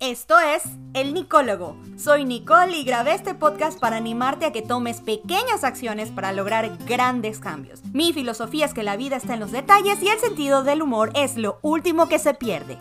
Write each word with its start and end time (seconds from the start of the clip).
Esto 0.00 0.40
es 0.40 0.62
El 0.94 1.12
Nicólogo. 1.12 1.76
Soy 1.98 2.24
Nicole 2.24 2.74
y 2.74 2.84
grabé 2.84 3.12
este 3.12 3.34
podcast 3.34 3.78
para 3.78 3.98
animarte 3.98 4.46
a 4.46 4.50
que 4.50 4.62
tomes 4.62 5.02
pequeñas 5.02 5.62
acciones 5.62 6.08
para 6.10 6.32
lograr 6.32 6.78
grandes 6.86 7.38
cambios. 7.38 7.84
Mi 7.92 8.14
filosofía 8.14 8.64
es 8.64 8.72
que 8.72 8.82
la 8.82 8.96
vida 8.96 9.16
está 9.16 9.34
en 9.34 9.40
los 9.40 9.52
detalles 9.52 10.02
y 10.02 10.08
el 10.08 10.18
sentido 10.18 10.62
del 10.62 10.80
humor 10.80 11.10
es 11.14 11.36
lo 11.36 11.58
último 11.60 12.08
que 12.08 12.18
se 12.18 12.32
pierde. 12.32 12.78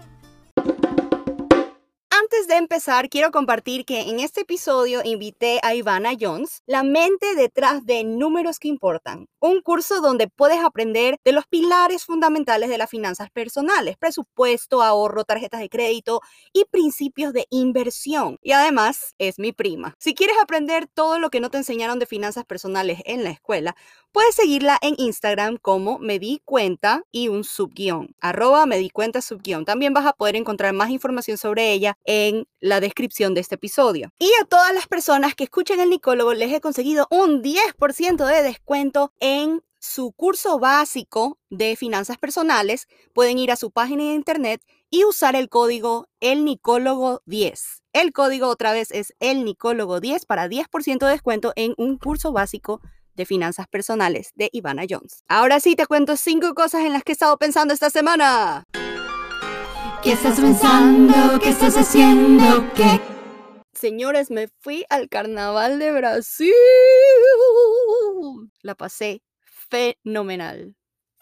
De 2.49 2.55
empezar, 2.55 3.09
quiero 3.09 3.29
compartir 3.29 3.86
que 3.86 4.09
en 4.09 4.20
este 4.20 4.41
episodio 4.41 5.02
invité 5.04 5.59
a 5.61 5.75
Ivana 5.75 6.13
Jones, 6.20 6.64
la 6.65 6.82
mente 6.82 7.36
detrás 7.36 7.86
de 7.86 8.04
Números 8.04 8.57
que 8.57 8.68
Importan, 8.68 9.27
un 9.39 9.61
curso 9.61 10.02
donde 10.02 10.27
puedes 10.27 10.57
aprender 10.57 11.18
de 11.23 11.32
los 11.32 11.46
pilares 11.46 12.05
fundamentales 12.05 12.70
de 12.70 12.79
las 12.79 12.89
finanzas 12.89 13.29
personales, 13.29 13.97
presupuesto, 13.97 14.82
ahorro, 14.82 15.25
tarjetas 15.25 15.59
de 15.59 15.70
crédito 15.70 16.21
y 16.51 16.65
principios 16.65 17.33
de 17.33 17.46
inversión. 17.51 18.39
Y 18.41 18.54
además 18.54 19.13
es 19.19 19.38
mi 19.38 19.52
prima. 19.52 19.93
Si 20.00 20.16
quieres 20.16 20.38
aprender 20.41 20.88
todo 20.88 21.19
lo 21.19 21.29
que 21.29 21.41
no 21.41 21.52
te 21.52 21.60
enseñaron 21.60 22.00
de 22.00 22.07
finanzas 22.07 22.46
personales 22.46 23.04
en 23.05 23.24
la 23.24 23.29
escuela, 23.29 23.75
puedes 24.11 24.33
seguirla 24.33 24.79
en 24.82 24.96
Instagram 24.97 25.57
como 25.61 26.00
me 26.00 26.18
di 26.18 26.41
cuenta 26.46 27.04
y 27.11 27.27
un 27.27 27.43
subguión, 27.43 28.16
arroba 28.19 28.66
me 28.66 28.79
di 28.79 28.89
cuenta 28.89 29.21
subguión. 29.21 29.66
También 29.66 29.93
vas 29.93 30.07
a 30.07 30.13
poder 30.13 30.36
encontrar 30.36 30.74
más 30.74 30.89
información 30.89 31.38
sobre 31.38 31.74
ella 31.74 31.96
en 32.05 32.39
la 32.59 32.80
descripción 32.80 33.34
de 33.34 33.42
este 33.42 33.56
episodio. 33.56 34.11
Y 34.20 34.31
a 34.42 34.45
todas 34.45 34.73
las 34.73 34.88
personas 34.88 35.36
que 35.36 35.45
escuchen 35.45 35.80
el 35.80 35.89
Nicólogo 35.89 36.34
les 36.34 36.53
he 36.53 36.61
conseguido 36.61 37.08
un 37.09 37.42
10% 37.42 38.25
de 38.25 38.44
descuento 38.44 39.14
en 39.20 39.61
su 39.80 40.11
curso 40.11 40.59
básico 40.59 41.39
de 41.50 41.75
finanzas 41.75 42.17
personales. 42.17 42.88
Pueden 43.14 43.38
ir 43.38 43.52
a 43.52 43.56
su 43.56 43.72
página 43.72 44.03
de 44.03 44.14
internet 44.14 44.61
y 44.89 45.06
usar 45.06 45.36
el 45.36 45.50
código 45.50 46.08
el 46.20 46.45
Nicólogo 46.45 47.22
10. 47.25 47.83
El 47.94 48.11
código 48.11 48.47
otra 48.47 48.73
vez 48.73 48.92
es 48.92 49.14
el 49.19 49.45
Nicólogo 49.45 50.00
10 50.00 50.25
para 50.25 50.47
10% 50.47 51.00
de 51.00 51.11
descuento 51.11 51.53
en 51.56 51.73
un 51.78 51.97
curso 51.97 52.31
básico 52.31 52.81
de 53.16 53.25
finanzas 53.25 53.67
personales 53.67 54.31
de 54.35 54.50
Ivana 54.53 54.83
Jones. 54.89 55.23
Ahora 55.28 55.59
sí 55.59 55.75
te 55.75 55.85
cuento 55.85 56.16
cinco 56.16 56.53
cosas 56.53 56.81
en 56.81 56.94
las 56.94 57.03
que 57.03 57.11
he 57.11 57.13
estado 57.13 57.38
pensando 57.38 57.73
esta 57.73 57.89
semana. 57.89 58.63
¿Qué 60.02 60.14
estás 60.14 60.39
pensando? 60.39 61.39
¿Qué 61.42 61.50
estás 61.50 61.75
haciendo? 61.75 62.66
¿Qué? 62.73 63.02
Señores, 63.73 64.31
me 64.31 64.47
fui 64.47 64.86
al 64.89 65.09
carnaval 65.09 65.78
de 65.78 65.91
Brasil. 65.91 66.53
La 68.61 68.75
pasé 68.75 69.22
fenomenal. 69.69 70.75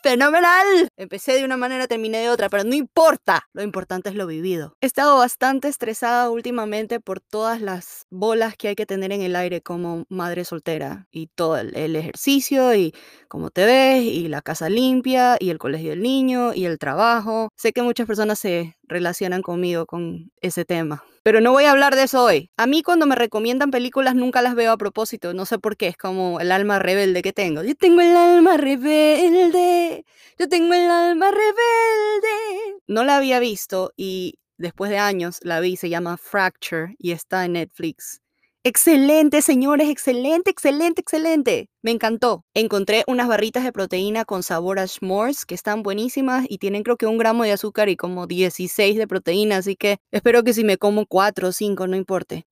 ¡Fenomenal! 0.07 0.87
Empecé 0.95 1.33
de 1.33 1.43
una 1.43 1.57
manera, 1.57 1.85
terminé 1.85 2.19
de 2.19 2.29
otra, 2.29 2.47
pero 2.47 2.63
no 2.63 2.73
importa. 2.73 3.49
Lo 3.51 3.61
importante 3.61 4.07
es 4.07 4.15
lo 4.15 4.25
vivido. 4.25 4.77
He 4.79 4.85
estado 4.85 5.17
bastante 5.17 5.67
estresada 5.67 6.29
últimamente 6.29 7.01
por 7.01 7.19
todas 7.19 7.59
las 7.59 8.05
bolas 8.09 8.55
que 8.55 8.69
hay 8.69 8.75
que 8.75 8.85
tener 8.85 9.11
en 9.11 9.21
el 9.21 9.35
aire 9.35 9.61
como 9.61 10.05
madre 10.07 10.45
soltera. 10.45 11.07
Y 11.11 11.27
todo 11.27 11.57
el, 11.57 11.93
ejercicio, 11.97 12.73
y 12.73 12.93
cómo 13.27 13.49
te 13.49 13.65
ves, 13.65 14.01
y 14.01 14.29
la 14.29 14.41
casa 14.41 14.69
limpia, 14.69 15.35
y 15.41 15.49
el 15.49 15.57
colegio 15.57 15.89
del 15.89 16.03
niño, 16.03 16.53
y 16.53 16.63
el 16.63 16.79
trabajo. 16.79 17.49
Sé 17.57 17.73
que 17.73 17.81
muchas 17.81 18.07
personas 18.07 18.39
se 18.39 18.76
relacionan 18.87 19.41
conmigo 19.41 19.85
con 19.85 20.31
ese 20.41 20.65
tema. 20.65 21.03
Pero 21.23 21.41
no 21.41 21.51
voy 21.51 21.65
a 21.65 21.71
hablar 21.71 21.95
de 21.95 22.03
eso 22.03 22.23
hoy. 22.23 22.51
A 22.57 22.67
mí 22.67 22.83
cuando 22.83 23.05
me 23.05 23.15
recomiendan 23.15 23.69
películas 23.69 24.15
nunca 24.15 24.41
las 24.41 24.55
veo 24.55 24.71
a 24.71 24.77
propósito. 24.77 25.33
No 25.33 25.45
sé 25.45 25.59
por 25.59 25.75
qué. 25.75 25.87
Es 25.87 25.97
como 25.97 26.39
el 26.39 26.51
alma 26.51 26.79
rebelde 26.79 27.21
que 27.21 27.33
tengo. 27.33 27.63
Yo 27.63 27.75
tengo 27.75 28.01
el 28.01 28.15
alma 28.15 28.57
rebelde. 28.57 30.05
Yo 30.39 30.47
tengo 30.47 30.73
el 30.73 30.89
alma 30.89 31.31
rebelde. 31.31 32.81
No 32.87 33.03
la 33.03 33.17
había 33.17 33.39
visto 33.39 33.91
y 33.97 34.39
después 34.57 34.89
de 34.89 34.99
años 34.99 35.39
la 35.41 35.59
vi. 35.59 35.75
Se 35.75 35.89
llama 35.89 36.17
Fracture 36.17 36.95
y 36.97 37.11
está 37.11 37.45
en 37.45 37.53
Netflix. 37.53 38.21
Excelente, 38.69 39.41
señores, 39.41 39.87
excelente, 39.87 40.51
excelente, 40.51 40.99
excelente. 40.99 41.69
Me 41.81 41.91
encantó. 41.91 42.43
Encontré 42.53 43.05
unas 43.07 43.29
barritas 43.29 43.63
de 43.63 43.71
proteína 43.71 44.25
con 44.25 44.43
sabor 44.43 44.77
a 44.77 44.87
s'mores 44.87 45.45
que 45.45 45.55
están 45.55 45.83
buenísimas 45.83 46.45
y 46.49 46.57
tienen 46.57 46.83
creo 46.83 46.97
que 46.97 47.05
un 47.05 47.17
gramo 47.17 47.45
de 47.45 47.53
azúcar 47.53 47.87
y 47.87 47.95
como 47.95 48.27
16 48.27 48.97
de 48.97 49.07
proteína, 49.07 49.55
así 49.55 49.77
que 49.77 49.99
espero 50.11 50.43
que 50.43 50.51
si 50.51 50.65
me 50.65 50.77
como 50.77 51.05
4 51.05 51.47
o 51.47 51.51
5 51.53 51.87
no 51.87 51.95
importe. 51.95 52.45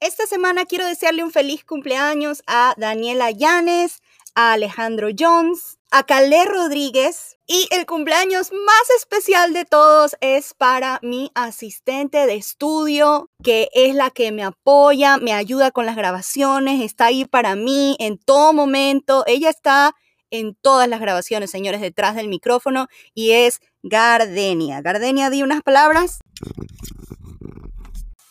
Esta 0.00 0.26
semana 0.26 0.64
quiero 0.64 0.86
desearle 0.86 1.24
un 1.24 1.32
feliz 1.32 1.62
cumpleaños 1.62 2.42
a 2.46 2.72
Daniela 2.78 3.32
Llanes, 3.32 4.00
a 4.34 4.54
Alejandro 4.54 5.08
Jones, 5.14 5.75
a 5.90 6.02
Calé 6.02 6.44
Rodríguez 6.44 7.36
y 7.46 7.68
el 7.70 7.86
cumpleaños 7.86 8.50
más 8.52 8.90
especial 8.98 9.52
de 9.52 9.64
todos 9.64 10.16
es 10.20 10.52
para 10.54 10.98
mi 11.02 11.30
asistente 11.34 12.26
de 12.26 12.34
estudio, 12.34 13.30
que 13.42 13.68
es 13.72 13.94
la 13.94 14.10
que 14.10 14.32
me 14.32 14.42
apoya, 14.42 15.16
me 15.18 15.32
ayuda 15.32 15.70
con 15.70 15.86
las 15.86 15.96
grabaciones, 15.96 16.82
está 16.82 17.06
ahí 17.06 17.24
para 17.24 17.54
mí 17.54 17.96
en 18.00 18.18
todo 18.18 18.52
momento. 18.52 19.24
Ella 19.26 19.50
está 19.50 19.94
en 20.30 20.56
todas 20.60 20.88
las 20.88 21.00
grabaciones, 21.00 21.50
señores, 21.50 21.80
detrás 21.80 22.16
del 22.16 22.28
micrófono 22.28 22.88
y 23.14 23.30
es 23.30 23.60
Gardenia. 23.82 24.80
Gardenia, 24.80 25.30
di 25.30 25.42
unas 25.42 25.62
palabras. 25.62 26.18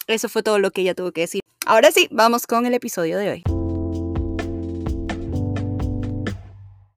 Eso 0.08 0.30
fue 0.30 0.44
todo 0.44 0.60
lo 0.60 0.72
que 0.72 0.82
ella 0.82 0.94
tuvo 0.94 1.12
que 1.12 1.22
decir. 1.22 1.42
Ahora 1.66 1.92
sí, 1.92 2.08
vamos 2.12 2.46
con 2.46 2.66
el 2.66 2.74
episodio 2.74 3.18
de 3.18 3.30
hoy. 3.30 3.55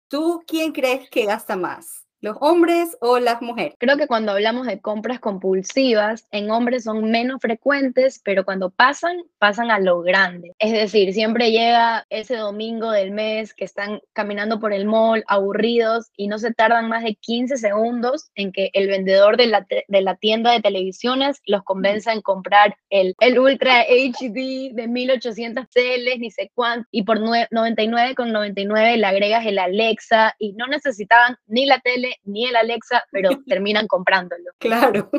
¿Tú 0.09 0.43
quién 0.47 0.73
crees 0.73 1.11
que 1.11 1.25
gasta 1.27 1.57
más? 1.57 2.08
¿Los 2.21 2.37
hombres 2.41 2.97
o 3.01 3.21
las 3.21 3.41
mujeres? 3.43 3.75
Creo 3.79 3.97
que 3.97 4.09
cuando 4.09 4.33
hablamos 4.33 4.67
de 4.67 4.81
compras 4.81 5.21
compulsivas, 5.21 6.27
en 6.33 6.51
hombres 6.51 6.83
son 6.83 7.11
menos 7.12 7.41
frecuentes, 7.41 8.21
pero 8.25 8.45
cuando 8.45 8.71
pasan, 8.71 9.19
pasan 9.39 9.71
a 9.71 9.79
lo 9.79 10.03
grande. 10.03 10.53
Es 10.59 10.73
decir, 10.73 11.12
siempre 11.12 11.53
llega 11.53 12.06
ese 12.11 12.34
domingo 12.34 12.91
del 12.91 13.12
mes 13.12 13.55
que 13.55 13.65
están 13.65 14.01
caminando 14.15 14.59
por 14.59 14.73
el 14.73 14.84
mall 14.84 15.23
aburridos 15.29 16.11
y 16.17 16.27
no 16.27 16.39
se 16.39 16.53
tardan 16.53 16.89
más 16.89 17.05
de 17.05 17.15
15 17.15 17.56
segundos 17.56 18.33
en 18.35 18.50
que 18.50 18.71
el 18.73 18.89
vendedor 18.89 19.37
de 19.37 19.47
la, 19.47 19.65
de 19.87 20.03
la 20.03 20.17
tienda 20.17 20.50
de 20.50 20.61
televisiones 20.61 21.41
los 21.47 21.62
convenza 21.62 22.12
en 22.12 22.21
comprar 22.21 22.77
el, 22.91 23.15
el 23.21 23.39
Ultra 23.39 23.83
HD 23.83 24.75
de 24.75 24.89
1800 24.89 25.67
celes, 25.71 26.19
ni 26.19 26.33
sé 26.33 26.50
cuánto, 26.53 26.89
y 26.91 27.05
por 27.05 27.21
99,99 27.21 28.27
99 28.27 28.97
le 28.97 29.06
agregas 29.06 29.47
el 29.47 29.61
Alexa 29.61 30.35
y 30.41 30.55
no 30.55 30.67
necesitaban 30.67 31.37
ni 31.47 31.65
la 31.65 31.79
tele 31.79 32.08
ni 32.25 32.47
el 32.47 32.57
Alexa, 32.57 33.05
pero 33.11 33.31
terminan 33.47 33.87
comprándolo. 33.87 34.51
Claro. 34.59 35.11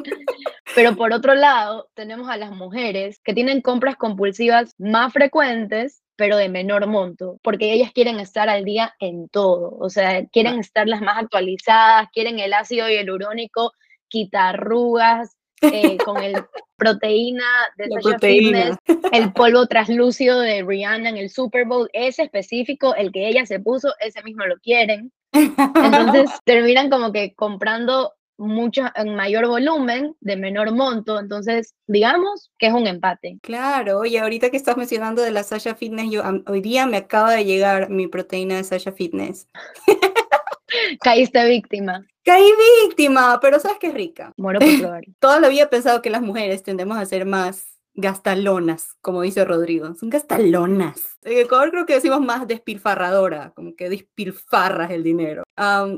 Pero 0.75 0.95
por 0.95 1.13
otro 1.13 1.35
lado, 1.35 1.89
tenemos 1.93 2.29
a 2.29 2.37
las 2.37 2.51
mujeres 2.51 3.19
que 3.23 3.33
tienen 3.33 3.61
compras 3.61 3.95
compulsivas 3.95 4.73
más 4.77 5.13
frecuentes 5.13 6.01
pero 6.15 6.35
de 6.35 6.49
menor 6.49 6.85
monto, 6.85 7.39
porque 7.41 7.71
ellas 7.71 7.93
quieren 7.93 8.19
estar 8.19 8.49
al 8.49 8.65
día 8.65 8.93
en 8.99 9.29
todo, 9.29 9.77
o 9.79 9.89
sea, 9.89 10.25
quieren 10.25 10.59
estar 10.59 10.85
las 10.85 10.99
más 10.99 11.17
actualizadas, 11.17 12.09
quieren 12.11 12.39
el 12.39 12.51
ácido 12.51 12.89
hialurónico, 12.89 13.71
quitar 14.09 14.55
arrugas, 14.55 15.37
eh, 15.61 15.97
con 15.97 16.21
el 16.23 16.33
proteína 16.77 17.45
de 17.77 17.89
Sasha 18.01 18.19
Fitness, 18.19 18.77
el 19.11 19.33
polvo 19.33 19.67
translúcido 19.67 20.39
de 20.39 20.63
Rihanna 20.63 21.09
en 21.09 21.17
el 21.17 21.29
Super 21.29 21.65
Bowl, 21.65 21.89
ese 21.93 22.23
específico, 22.23 22.95
el 22.95 23.11
que 23.11 23.27
ella 23.27 23.45
se 23.45 23.59
puso, 23.59 23.93
ese 23.99 24.23
mismo 24.23 24.45
lo 24.45 24.57
quieren. 24.59 25.11
Entonces 25.31 26.29
terminan 26.45 26.89
como 26.89 27.11
que 27.11 27.33
comprando 27.35 28.13
mucho 28.37 28.85
en 28.95 29.15
mayor 29.15 29.47
volumen, 29.47 30.15
de 30.21 30.37
menor 30.37 30.71
monto, 30.71 31.19
entonces 31.19 31.75
digamos 31.87 32.51
que 32.57 32.67
es 32.67 32.73
un 32.73 32.87
empate. 32.87 33.37
Claro, 33.41 34.05
y 34.05 34.15
ahorita 34.15 34.49
que 34.49 34.57
estás 34.57 34.77
mencionando 34.77 35.21
de 35.21 35.31
la 35.31 35.43
Sasha 35.43 35.75
Fitness, 35.75 36.09
yo 36.09 36.23
hoy 36.47 36.61
día 36.61 36.87
me 36.87 36.97
acaba 36.97 37.33
de 37.33 37.43
llegar 37.43 37.89
mi 37.89 38.07
proteína 38.07 38.55
de 38.55 38.63
Sasha 38.63 38.93
Fitness. 38.93 39.47
Caíste 41.01 41.45
víctima. 41.47 42.05
Caí 42.23 42.49
víctima, 42.83 43.39
pero 43.41 43.59
sabes 43.59 43.79
que 43.79 43.87
es 43.87 43.93
rica. 43.93 44.33
Muero 44.37 44.59
por 44.59 44.79
probar. 44.79 45.03
Toda 45.19 45.39
la 45.39 45.49
vida 45.49 45.63
he 45.63 45.67
pensado 45.67 46.01
que 46.01 46.09
las 46.09 46.21
mujeres 46.21 46.63
tendemos 46.63 46.97
a 46.97 47.05
ser 47.05 47.25
más 47.25 47.78
gastalonas, 47.93 48.95
como 49.01 49.21
dice 49.21 49.45
Rodrigo. 49.45 49.93
Son 49.95 50.09
gastalonas. 50.09 51.17
En 51.23 51.37
Ecuador 51.39 51.71
creo 51.71 51.85
que 51.85 51.95
decimos 51.95 52.21
más 52.21 52.47
despilfarradora, 52.47 53.51
como 53.55 53.75
que 53.75 53.89
despilfarras 53.89 54.91
el 54.91 55.03
dinero. 55.03 55.43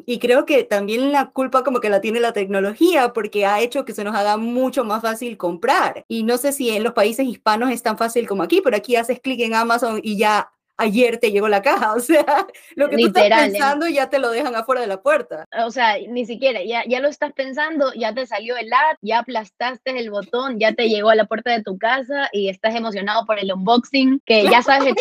y 0.06 0.20
creo 0.20 0.46
que 0.46 0.64
también 0.64 1.12
la 1.12 1.32
culpa 1.32 1.64
como 1.64 1.80
que 1.80 1.90
la 1.90 2.02
tiene 2.02 2.20
la 2.20 2.34
tecnología 2.34 3.14
porque 3.14 3.46
ha 3.46 3.62
hecho 3.62 3.86
que 3.86 3.94
se 3.94 4.04
nos 4.04 4.16
haga 4.16 4.38
mucho 4.38 4.84
más 4.84 5.02
fácil 5.02 5.38
comprar. 5.38 6.04
Y 6.08 6.24
no 6.24 6.38
sé 6.38 6.52
si 6.52 6.70
en 6.72 6.84
los 6.84 6.94
países 6.94 7.28
hispanos 7.28 7.72
es 7.72 7.84
tan 7.84 7.98
fácil 7.98 8.28
como 8.28 8.44
aquí, 8.44 8.62
pero 8.64 8.78
aquí 8.78 8.96
haces 8.96 9.20
clic 9.20 9.40
en 9.42 9.54
Amazon 9.54 10.00
y 10.04 10.18
ya 10.18 10.52
ayer 10.82 11.18
te 11.18 11.32
llegó 11.32 11.48
la 11.48 11.62
caja, 11.62 11.94
o 11.96 12.00
sea, 12.00 12.48
lo 12.76 12.90
que 12.90 12.98
tú 12.98 13.08
estás 13.08 13.30
pensando 13.30 13.88
ya 13.88 14.10
te 14.10 14.20
lo 14.20 14.30
dejan 14.32 14.56
afuera 14.56 14.82
de 14.82 14.88
la 14.88 15.02
puerta. 15.02 15.46
O 15.66 15.72
sea, 15.72 15.98
ni 16.10 16.26
siquiera, 16.26 16.64
ya, 16.64 16.84
ya 16.88 17.00
lo 17.00 17.08
estás 17.08 17.34
pensando, 17.34 17.94
ya 17.94 18.14
te 18.14 18.26
salió 18.26 18.58
el 18.58 18.72
ad, 18.72 18.98
ya 19.02 19.20
aplastaste 19.20 19.92
el 19.92 20.10
botón, 20.10 20.60
ya 20.60 20.74
te 20.74 20.90
llegó 20.90 21.10
a 21.10 21.16
la 21.16 21.26
puerta 21.26 21.52
de 21.52 21.64
tu 21.64 21.78
casa 21.78 22.30
y 22.32 22.50
estás 22.50 22.76
emocionado 22.76 23.26
por 23.26 23.40
el 23.40 23.52
unboxing, 23.52 24.22
que 24.26 24.44
ya 24.44 24.62
sabes, 24.62 24.94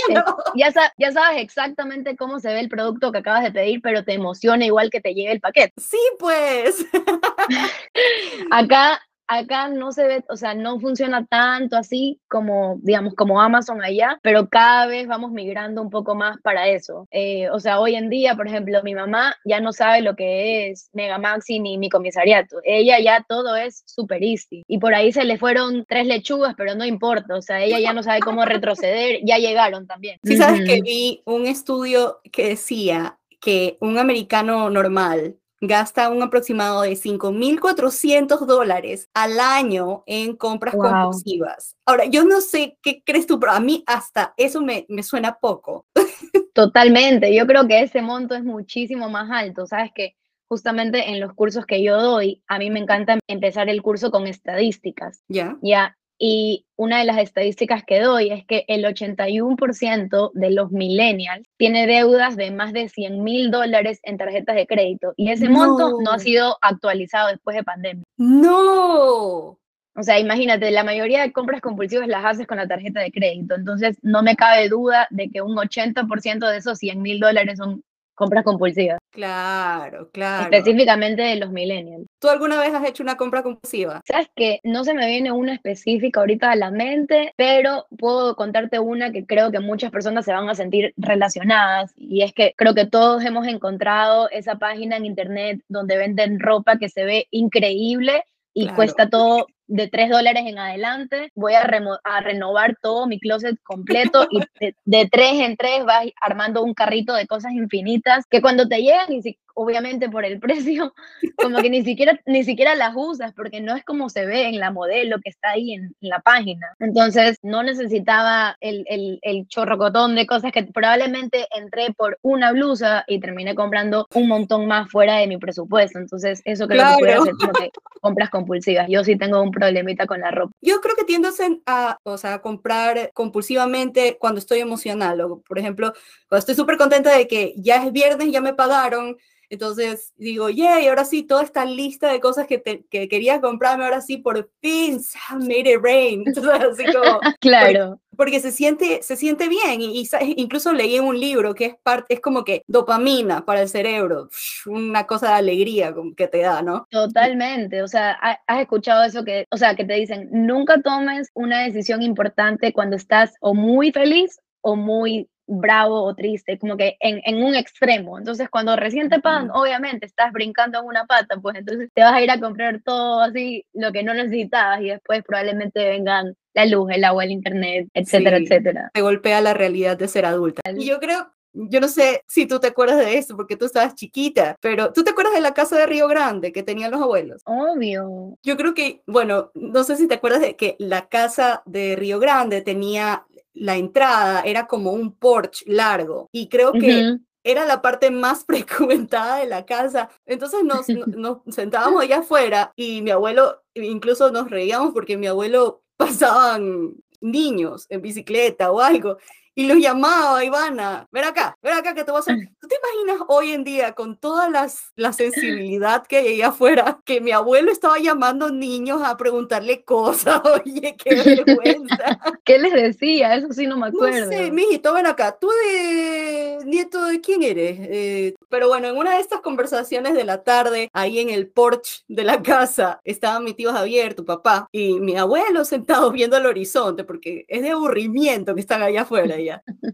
ya, 0.54 0.72
ya 0.98 1.12
sabes 1.12 1.42
exactamente 1.42 2.16
cómo 2.16 2.40
se 2.40 2.52
ve 2.52 2.60
el 2.60 2.68
producto 2.68 3.12
que 3.12 3.18
acabas 3.18 3.42
de 3.42 3.52
pedir, 3.52 3.80
pero 3.82 4.04
te 4.04 4.14
emociona 4.14 4.64
igual 4.64 4.90
que 4.90 5.00
te 5.00 5.14
llegue 5.14 5.32
el 5.32 5.40
paquete. 5.40 5.72
Sí, 5.78 5.98
pues. 6.18 6.86
Acá 8.50 9.00
acá 9.30 9.68
no 9.68 9.92
se 9.92 10.06
ve, 10.06 10.24
o 10.28 10.36
sea, 10.36 10.54
no 10.54 10.80
funciona 10.80 11.24
tanto 11.24 11.76
así 11.76 12.20
como, 12.28 12.78
digamos, 12.82 13.14
como 13.14 13.40
Amazon 13.40 13.82
allá, 13.82 14.18
pero 14.22 14.48
cada 14.48 14.86
vez 14.86 15.06
vamos 15.06 15.30
migrando 15.30 15.80
un 15.82 15.90
poco 15.90 16.14
más 16.14 16.38
para 16.42 16.68
eso. 16.68 17.06
Eh, 17.12 17.48
o 17.50 17.60
sea, 17.60 17.78
hoy 17.78 17.94
en 17.94 18.10
día, 18.10 18.34
por 18.34 18.48
ejemplo, 18.48 18.82
mi 18.82 18.94
mamá 18.94 19.36
ya 19.44 19.60
no 19.60 19.72
sabe 19.72 20.02
lo 20.02 20.16
que 20.16 20.70
es 20.70 20.90
Megamaxi 20.92 21.60
ni 21.60 21.78
mi 21.78 21.88
comisariato. 21.88 22.56
Ella 22.64 22.98
ya 22.98 23.24
todo 23.28 23.54
es 23.54 23.82
super 23.86 24.22
easy. 24.22 24.64
Y 24.66 24.78
por 24.78 24.94
ahí 24.94 25.12
se 25.12 25.24
le 25.24 25.38
fueron 25.38 25.84
tres 25.88 26.06
lechugas, 26.06 26.54
pero 26.56 26.74
no 26.74 26.84
importa. 26.84 27.36
O 27.36 27.42
sea, 27.42 27.62
ella 27.62 27.78
ya 27.78 27.92
no 27.92 28.02
sabe 28.02 28.20
cómo 28.20 28.44
retroceder, 28.44 29.20
ya 29.24 29.38
llegaron 29.38 29.86
también. 29.86 30.18
Sí, 30.24 30.36
sabes 30.36 30.62
que 30.66 30.82
vi 30.82 31.22
un 31.24 31.46
estudio 31.46 32.20
que 32.32 32.48
decía 32.48 33.18
que 33.40 33.78
un 33.80 33.96
americano 33.96 34.70
normal 34.70 35.36
gasta 35.60 36.08
un 36.08 36.22
aproximado 36.22 36.82
de 36.82 36.92
5.400 36.92 38.46
dólares 38.46 39.08
al 39.14 39.38
año 39.38 40.02
en 40.06 40.36
compras 40.36 40.74
compulsivas. 40.74 41.76
Ahora, 41.84 42.06
yo 42.06 42.24
no 42.24 42.40
sé 42.40 42.78
qué 42.82 43.02
crees 43.04 43.26
tú, 43.26 43.38
pero 43.38 43.52
a 43.52 43.60
mí 43.60 43.84
hasta 43.86 44.34
eso 44.36 44.60
me, 44.62 44.86
me 44.88 45.02
suena 45.02 45.38
poco. 45.38 45.86
Totalmente, 46.54 47.34
yo 47.34 47.46
creo 47.46 47.66
que 47.68 47.82
ese 47.82 48.02
monto 48.02 48.34
es 48.34 48.44
muchísimo 48.44 49.08
más 49.08 49.30
alto, 49.30 49.66
¿sabes? 49.66 49.92
Que 49.94 50.16
justamente 50.48 51.10
en 51.10 51.20
los 51.20 51.32
cursos 51.34 51.64
que 51.64 51.82
yo 51.82 52.00
doy, 52.00 52.42
a 52.48 52.58
mí 52.58 52.70
me 52.70 52.80
encanta 52.80 53.18
empezar 53.28 53.68
el 53.68 53.82
curso 53.82 54.10
con 54.10 54.26
estadísticas. 54.26 55.22
Ya. 55.28 55.56
Ya, 55.62 55.96
y 56.22 56.66
una 56.76 56.98
de 56.98 57.06
las 57.06 57.16
estadísticas 57.16 57.82
que 57.82 57.98
doy 57.98 58.30
es 58.30 58.44
que 58.44 58.66
el 58.68 58.84
81% 58.84 60.32
de 60.34 60.50
los 60.50 60.70
millennials 60.70 61.48
tiene 61.56 61.86
deudas 61.86 62.36
de 62.36 62.50
más 62.50 62.74
de 62.74 62.90
100 62.90 63.24
mil 63.24 63.50
dólares 63.50 64.00
en 64.02 64.18
tarjetas 64.18 64.54
de 64.54 64.66
crédito. 64.66 65.14
Y 65.16 65.30
ese 65.30 65.48
monto 65.48 65.98
no 66.02 66.12
ha 66.12 66.18
sido 66.18 66.58
actualizado 66.60 67.28
después 67.28 67.56
de 67.56 67.64
pandemia. 67.64 68.04
No. 68.18 69.58
O 69.96 70.02
sea, 70.02 70.18
imagínate, 70.18 70.70
la 70.70 70.84
mayoría 70.84 71.22
de 71.22 71.32
compras 71.32 71.62
compulsivas 71.62 72.06
las 72.06 72.24
haces 72.24 72.46
con 72.46 72.58
la 72.58 72.68
tarjeta 72.68 73.00
de 73.00 73.12
crédito. 73.12 73.54
Entonces, 73.54 73.96
no 74.02 74.22
me 74.22 74.36
cabe 74.36 74.68
duda 74.68 75.08
de 75.08 75.30
que 75.30 75.40
un 75.40 75.56
80% 75.56 76.50
de 76.50 76.56
esos 76.58 76.78
100 76.78 77.00
mil 77.00 77.18
dólares 77.18 77.56
son 77.56 77.82
compras 78.20 78.44
compulsivas. 78.44 78.98
Claro, 79.10 80.10
claro. 80.12 80.54
Específicamente 80.54 81.22
de 81.22 81.36
los 81.36 81.50
millennials. 81.50 82.06
¿Tú 82.20 82.28
alguna 82.28 82.60
vez 82.60 82.74
has 82.74 82.86
hecho 82.86 83.02
una 83.02 83.16
compra 83.16 83.42
compulsiva? 83.42 84.02
Sabes 84.04 84.28
que 84.36 84.60
no 84.62 84.84
se 84.84 84.92
me 84.92 85.06
viene 85.06 85.32
una 85.32 85.54
específica 85.54 86.20
ahorita 86.20 86.50
a 86.50 86.56
la 86.56 86.70
mente, 86.70 87.32
pero 87.36 87.86
puedo 87.98 88.36
contarte 88.36 88.78
una 88.78 89.10
que 89.10 89.24
creo 89.24 89.50
que 89.50 89.58
muchas 89.58 89.90
personas 89.90 90.26
se 90.26 90.34
van 90.34 90.50
a 90.50 90.54
sentir 90.54 90.92
relacionadas 90.98 91.94
y 91.96 92.22
es 92.22 92.34
que 92.34 92.52
creo 92.58 92.74
que 92.74 92.86
todos 92.86 93.24
hemos 93.24 93.46
encontrado 93.46 94.28
esa 94.30 94.56
página 94.56 94.98
en 94.98 95.06
internet 95.06 95.62
donde 95.68 95.96
venden 95.96 96.38
ropa 96.38 96.76
que 96.78 96.90
se 96.90 97.04
ve 97.04 97.26
increíble 97.30 98.22
y 98.52 98.68
cuesta 98.68 99.08
todo 99.08 99.46
de 99.70 99.88
3 99.88 100.10
dólares 100.10 100.42
en 100.46 100.58
adelante, 100.58 101.30
voy 101.34 101.54
a, 101.54 101.62
a, 101.62 102.20
renovar 102.20 102.76
todo 102.82 103.06
mi 103.06 103.20
closet 103.20 103.56
completo 103.62 104.26
y 104.30 104.40
de, 104.84 105.08
3 105.08 105.32
en 105.40 105.56
3 105.56 105.84
vas 105.84 106.06
armando 106.20 106.62
un 106.62 106.74
carrito 106.74 107.14
de 107.14 107.26
cosas 107.26 107.52
infinitas 107.52 108.26
que 108.28 108.42
cuando 108.42 108.66
te 108.66 108.82
llegan, 108.82 109.12
y 109.12 109.22
obviamente 109.54 110.08
por 110.08 110.24
el 110.24 110.38
precio, 110.40 110.94
como 111.36 111.60
que 111.62 111.70
ni 111.70 111.82
siquiera, 111.82 112.18
ni 112.26 112.44
siquiera 112.44 112.74
las 112.74 112.92
usas 112.94 113.32
porque 113.32 113.60
no 113.60 113.74
es 113.74 113.84
como 113.84 114.08
se 114.08 114.26
ve 114.26 114.46
en 114.46 114.58
la 114.58 114.70
modelo 114.70 115.18
que 115.20 115.30
está 115.30 115.50
ahí 115.50 115.74
en, 115.74 115.94
la 116.00 116.20
página. 116.20 116.66
Entonces 116.78 117.38
no 117.42 117.62
necesitaba 117.62 118.56
el, 118.60 118.84
el, 118.88 119.18
el 119.22 119.46
chorrocotón 119.48 120.14
de 120.14 120.26
cosas 120.26 120.50
que 120.50 120.64
probablemente 120.64 121.46
entré 121.56 121.92
por 121.92 122.18
una 122.22 122.52
blusa 122.52 123.04
y 123.06 123.20
terminé 123.20 123.54
comprando 123.54 124.06
un 124.14 124.28
montón 124.28 124.66
más 124.66 124.90
fuera 124.90 125.16
de 125.16 125.26
mi 125.26 125.36
presupuesto. 125.36 125.98
Entonces 125.98 126.42
eso 126.44 126.66
creo 126.66 126.84
que 126.96 126.98
puede 126.98 127.20
ser 127.22 127.34
como 127.34 127.52
que 127.52 127.70
compras 128.00 128.30
compulsivas. 128.30 128.86
Yo 128.88 129.04
sí 129.04 129.16
tengo 129.16 129.42
un 129.42 129.50
problemita 129.50 130.06
con 130.06 130.20
la 130.20 130.30
ropa. 130.30 130.52
Yo 130.60 130.80
creo 130.80 130.96
que 130.96 131.04
tiendo 131.04 131.30
a, 131.66 131.98
o 132.02 132.18
sea, 132.18 132.34
a 132.34 132.42
comprar 132.42 133.10
compulsivamente 133.14 134.16
cuando 134.18 134.38
estoy 134.38 134.60
emocional. 134.60 135.20
O, 135.20 135.40
por 135.40 135.58
ejemplo, 135.58 135.92
cuando 136.28 136.40
estoy 136.40 136.54
súper 136.54 136.76
contenta 136.76 137.16
de 137.16 137.26
que 137.26 137.54
ya 137.56 137.84
es 137.84 137.92
viernes, 137.92 138.30
ya 138.30 138.40
me 138.40 138.54
pagaron. 138.54 139.16
Entonces 139.50 140.14
digo, 140.16 140.48
yay, 140.48 140.88
ahora 140.88 141.04
sí, 141.04 141.22
toda 141.22 141.42
esta 141.42 141.64
lista 141.66 142.10
de 142.10 142.20
cosas 142.20 142.46
que, 142.46 142.58
te, 142.58 142.84
que 142.90 143.08
quería 143.08 143.40
comprarme, 143.40 143.84
ahora 143.84 144.00
sí, 144.00 144.16
por 144.16 144.50
fin, 144.62 145.00
made 145.40 145.72
it 145.72 145.80
rain. 145.82 146.22
Entonces, 146.26 146.52
así 146.52 146.84
como, 146.92 147.20
claro 147.40 148.00
porque 148.20 148.40
se 148.40 148.52
siente, 148.52 149.02
se 149.02 149.16
siente 149.16 149.48
bien. 149.48 149.80
Y, 149.80 150.06
incluso 150.36 150.74
leí 150.74 150.96
en 150.96 151.04
un 151.04 151.18
libro 151.18 151.54
que 151.54 151.64
es, 151.64 151.74
parte, 151.82 152.12
es 152.12 152.20
como 152.20 152.44
que 152.44 152.62
dopamina 152.66 153.46
para 153.46 153.62
el 153.62 153.68
cerebro, 153.70 154.28
una 154.66 155.06
cosa 155.06 155.28
de 155.28 155.34
alegría 155.36 155.94
que 156.18 156.28
te 156.28 156.42
da, 156.42 156.60
¿no? 156.60 156.86
Totalmente. 156.90 157.82
O 157.82 157.88
sea, 157.88 158.10
has 158.46 158.60
escuchado 158.60 159.04
eso 159.04 159.24
que, 159.24 159.46
o 159.50 159.56
sea, 159.56 159.74
que 159.74 159.86
te 159.86 159.94
dicen, 159.94 160.28
nunca 160.30 160.82
tomes 160.82 161.30
una 161.32 161.62
decisión 161.62 162.02
importante 162.02 162.74
cuando 162.74 162.96
estás 162.96 163.32
o 163.40 163.54
muy 163.54 163.90
feliz 163.90 164.38
o 164.60 164.76
muy 164.76 165.26
bravo 165.50 166.02
o 166.02 166.14
triste, 166.14 166.58
como 166.58 166.76
que 166.76 166.96
en, 167.00 167.20
en, 167.24 167.42
un 167.42 167.54
extremo. 167.54 168.18
Entonces, 168.18 168.48
cuando 168.48 168.76
recién 168.76 169.08
te 169.08 169.20
pagan, 169.20 169.50
obviamente 169.50 170.06
estás 170.06 170.32
brincando 170.32 170.78
en 170.78 170.86
una 170.86 171.06
pata, 171.06 171.36
pues 171.40 171.56
entonces 171.56 171.90
te 171.92 172.02
vas 172.02 172.14
a 172.14 172.22
ir 172.22 172.30
a 172.30 172.40
comprar 172.40 172.80
todo 172.84 173.20
así, 173.20 173.66
lo 173.72 173.92
que 173.92 174.02
no 174.02 174.14
necesitabas, 174.14 174.80
y 174.80 174.90
después 174.90 175.22
probablemente 175.24 175.88
vengan 175.88 176.34
la 176.54 176.66
luz, 176.66 176.90
el 176.92 177.04
agua, 177.04 177.24
el 177.24 177.32
internet, 177.32 177.88
etcétera, 177.94 178.38
etcétera. 178.38 178.90
Te 178.92 179.00
golpea 179.00 179.40
la 179.40 179.54
realidad 179.54 179.96
de 179.96 180.08
ser 180.08 180.24
adulta. 180.24 180.62
Y 180.76 180.86
yo 180.86 181.00
creo, 181.00 181.32
yo 181.52 181.80
no 181.80 181.88
sé 181.88 182.22
si 182.28 182.46
tú 182.46 182.60
te 182.60 182.68
acuerdas 182.68 182.98
de 182.98 183.18
eso 183.18 183.36
porque 183.36 183.56
tú 183.56 183.64
estabas 183.64 183.94
chiquita, 183.94 184.56
pero 184.60 184.92
tú 184.92 185.02
te 185.02 185.10
acuerdas 185.10 185.34
de 185.34 185.40
la 185.40 185.54
casa 185.54 185.76
de 185.76 185.86
Río 185.86 186.08
Grande 186.08 186.52
que 186.52 186.62
tenían 186.62 186.90
los 186.90 187.00
abuelos. 187.00 187.42
Obvio. 187.44 188.36
Yo 188.42 188.56
creo 188.56 188.74
que, 188.74 189.02
bueno, 189.06 189.50
no 189.54 189.84
sé 189.84 189.96
si 189.96 190.06
te 190.06 190.14
acuerdas 190.14 190.40
de 190.40 190.56
que 190.56 190.76
la 190.78 191.08
casa 191.08 191.62
de 191.66 191.96
Río 191.96 192.18
Grande 192.18 192.62
tenía 192.62 193.26
la 193.54 193.76
entrada, 193.76 194.42
era 194.42 194.66
como 194.66 194.92
un 194.92 195.12
porche 195.12 195.64
largo 195.66 196.28
y 196.32 196.48
creo 196.48 196.72
que 196.72 197.18
era 197.42 197.64
la 197.64 197.82
parte 197.82 198.10
más 198.10 198.44
frecuentada 198.46 199.38
de 199.38 199.46
la 199.46 199.64
casa. 199.64 200.10
Entonces 200.26 200.62
nos, 200.64 200.88
nos 201.16 201.38
sentábamos 201.48 202.02
allá 202.02 202.18
afuera 202.18 202.72
y 202.76 203.02
mi 203.02 203.10
abuelo, 203.10 203.62
incluso 203.74 204.30
nos 204.30 204.50
reíamos 204.50 204.92
porque 204.92 205.16
mi 205.16 205.26
abuelo 205.26 205.82
pasaban 205.96 206.94
niños 207.20 207.86
en 207.90 208.00
bicicleta 208.00 208.70
o 208.72 208.80
algo 208.80 209.18
y 209.54 209.66
los 209.66 209.78
llamaba, 209.78 210.44
Ivana, 210.44 211.08
ven 211.10 211.24
acá, 211.24 211.56
ven 211.62 211.74
acá 211.74 211.94
que 211.94 212.04
te 212.04 212.10
voy 212.10 212.18
a 212.18 212.20
hacer. 212.20 212.36
¿Tú 212.60 212.68
te 212.68 212.76
imaginas 212.76 213.26
hoy 213.28 213.52
en 213.52 213.64
día 213.64 213.92
con 213.92 214.16
toda 214.16 214.48
las, 214.48 214.92
la 214.94 215.12
sensibilidad 215.12 216.06
que 216.06 216.18
hay 216.18 216.26
ahí 216.28 216.42
afuera, 216.42 217.00
que 217.04 217.20
mi 217.20 217.32
abuelo 217.32 217.72
estaba 217.72 217.98
llamando 217.98 218.50
niños 218.50 219.02
a 219.04 219.16
preguntarle 219.16 219.84
cosas? 219.84 220.40
Oye, 220.64 220.96
qué 220.96 221.14
vergüenza. 221.14 222.20
¿Qué 222.44 222.58
les 222.58 222.72
decía? 222.72 223.34
Eso 223.34 223.52
sí 223.52 223.66
no 223.66 223.76
me 223.76 223.88
acuerdo. 223.88 224.26
No 224.26 224.32
sé, 224.32 224.50
mijito, 224.52 224.94
ven 224.94 225.06
acá, 225.06 225.36
¿tú 225.38 225.48
de 225.48 226.58
nieto 226.64 227.04
de 227.06 227.20
quién 227.20 227.42
eres? 227.42 227.78
Eh, 227.80 228.34
pero 228.48 228.68
bueno, 228.68 228.88
en 228.88 228.96
una 228.96 229.14
de 229.14 229.20
estas 229.20 229.40
conversaciones 229.40 230.14
de 230.14 230.24
la 230.24 230.42
tarde, 230.42 230.88
ahí 230.92 231.18
en 231.18 231.30
el 231.30 231.48
porche 231.48 232.02
de 232.08 232.24
la 232.24 232.42
casa, 232.42 233.00
estaba 233.04 233.40
mi 233.40 233.54
tío 233.54 233.72
Javier, 233.72 234.14
tu 234.14 234.24
papá, 234.24 234.68
y 234.70 235.00
mi 235.00 235.16
abuelo 235.16 235.64
sentado 235.64 236.10
viendo 236.12 236.36
el 236.36 236.46
horizonte, 236.46 237.04
porque 237.04 237.44
es 237.48 237.62
de 237.62 237.70
aburrimiento 237.70 238.54
que 238.54 238.60
están 238.60 238.82
allá 238.82 239.02
afuera. 239.02 239.39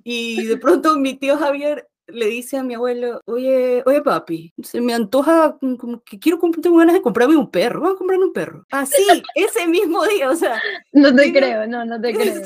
Y 0.04 0.44
de 0.46 0.56
pronto 0.56 0.96
mi 0.98 1.14
tío 1.14 1.36
Javier 1.36 1.88
le 2.08 2.26
dice 2.26 2.56
a 2.56 2.62
mi 2.62 2.74
abuelo, 2.74 3.20
oye, 3.26 3.82
oye 3.84 4.00
papi, 4.02 4.52
se 4.62 4.80
me 4.80 4.94
antoja 4.94 5.58
como 5.78 6.02
que 6.02 6.18
quiero 6.18 6.38
tengo 6.62 6.76
ganas 6.76 6.94
de 6.94 7.02
comprarme 7.02 7.36
un 7.36 7.50
perro, 7.50 7.80
vamos 7.80 7.96
a 7.96 7.98
comprarme 7.98 8.26
un 8.26 8.32
perro. 8.32 8.64
Así, 8.70 9.02
ese 9.34 9.66
mismo 9.66 10.04
día, 10.06 10.30
o 10.30 10.36
sea. 10.36 10.60
No 10.92 11.14
te 11.14 11.32
creo, 11.32 11.66
no, 11.66 11.84
no 11.84 12.00
te 12.00 12.12
creo. 12.14 12.42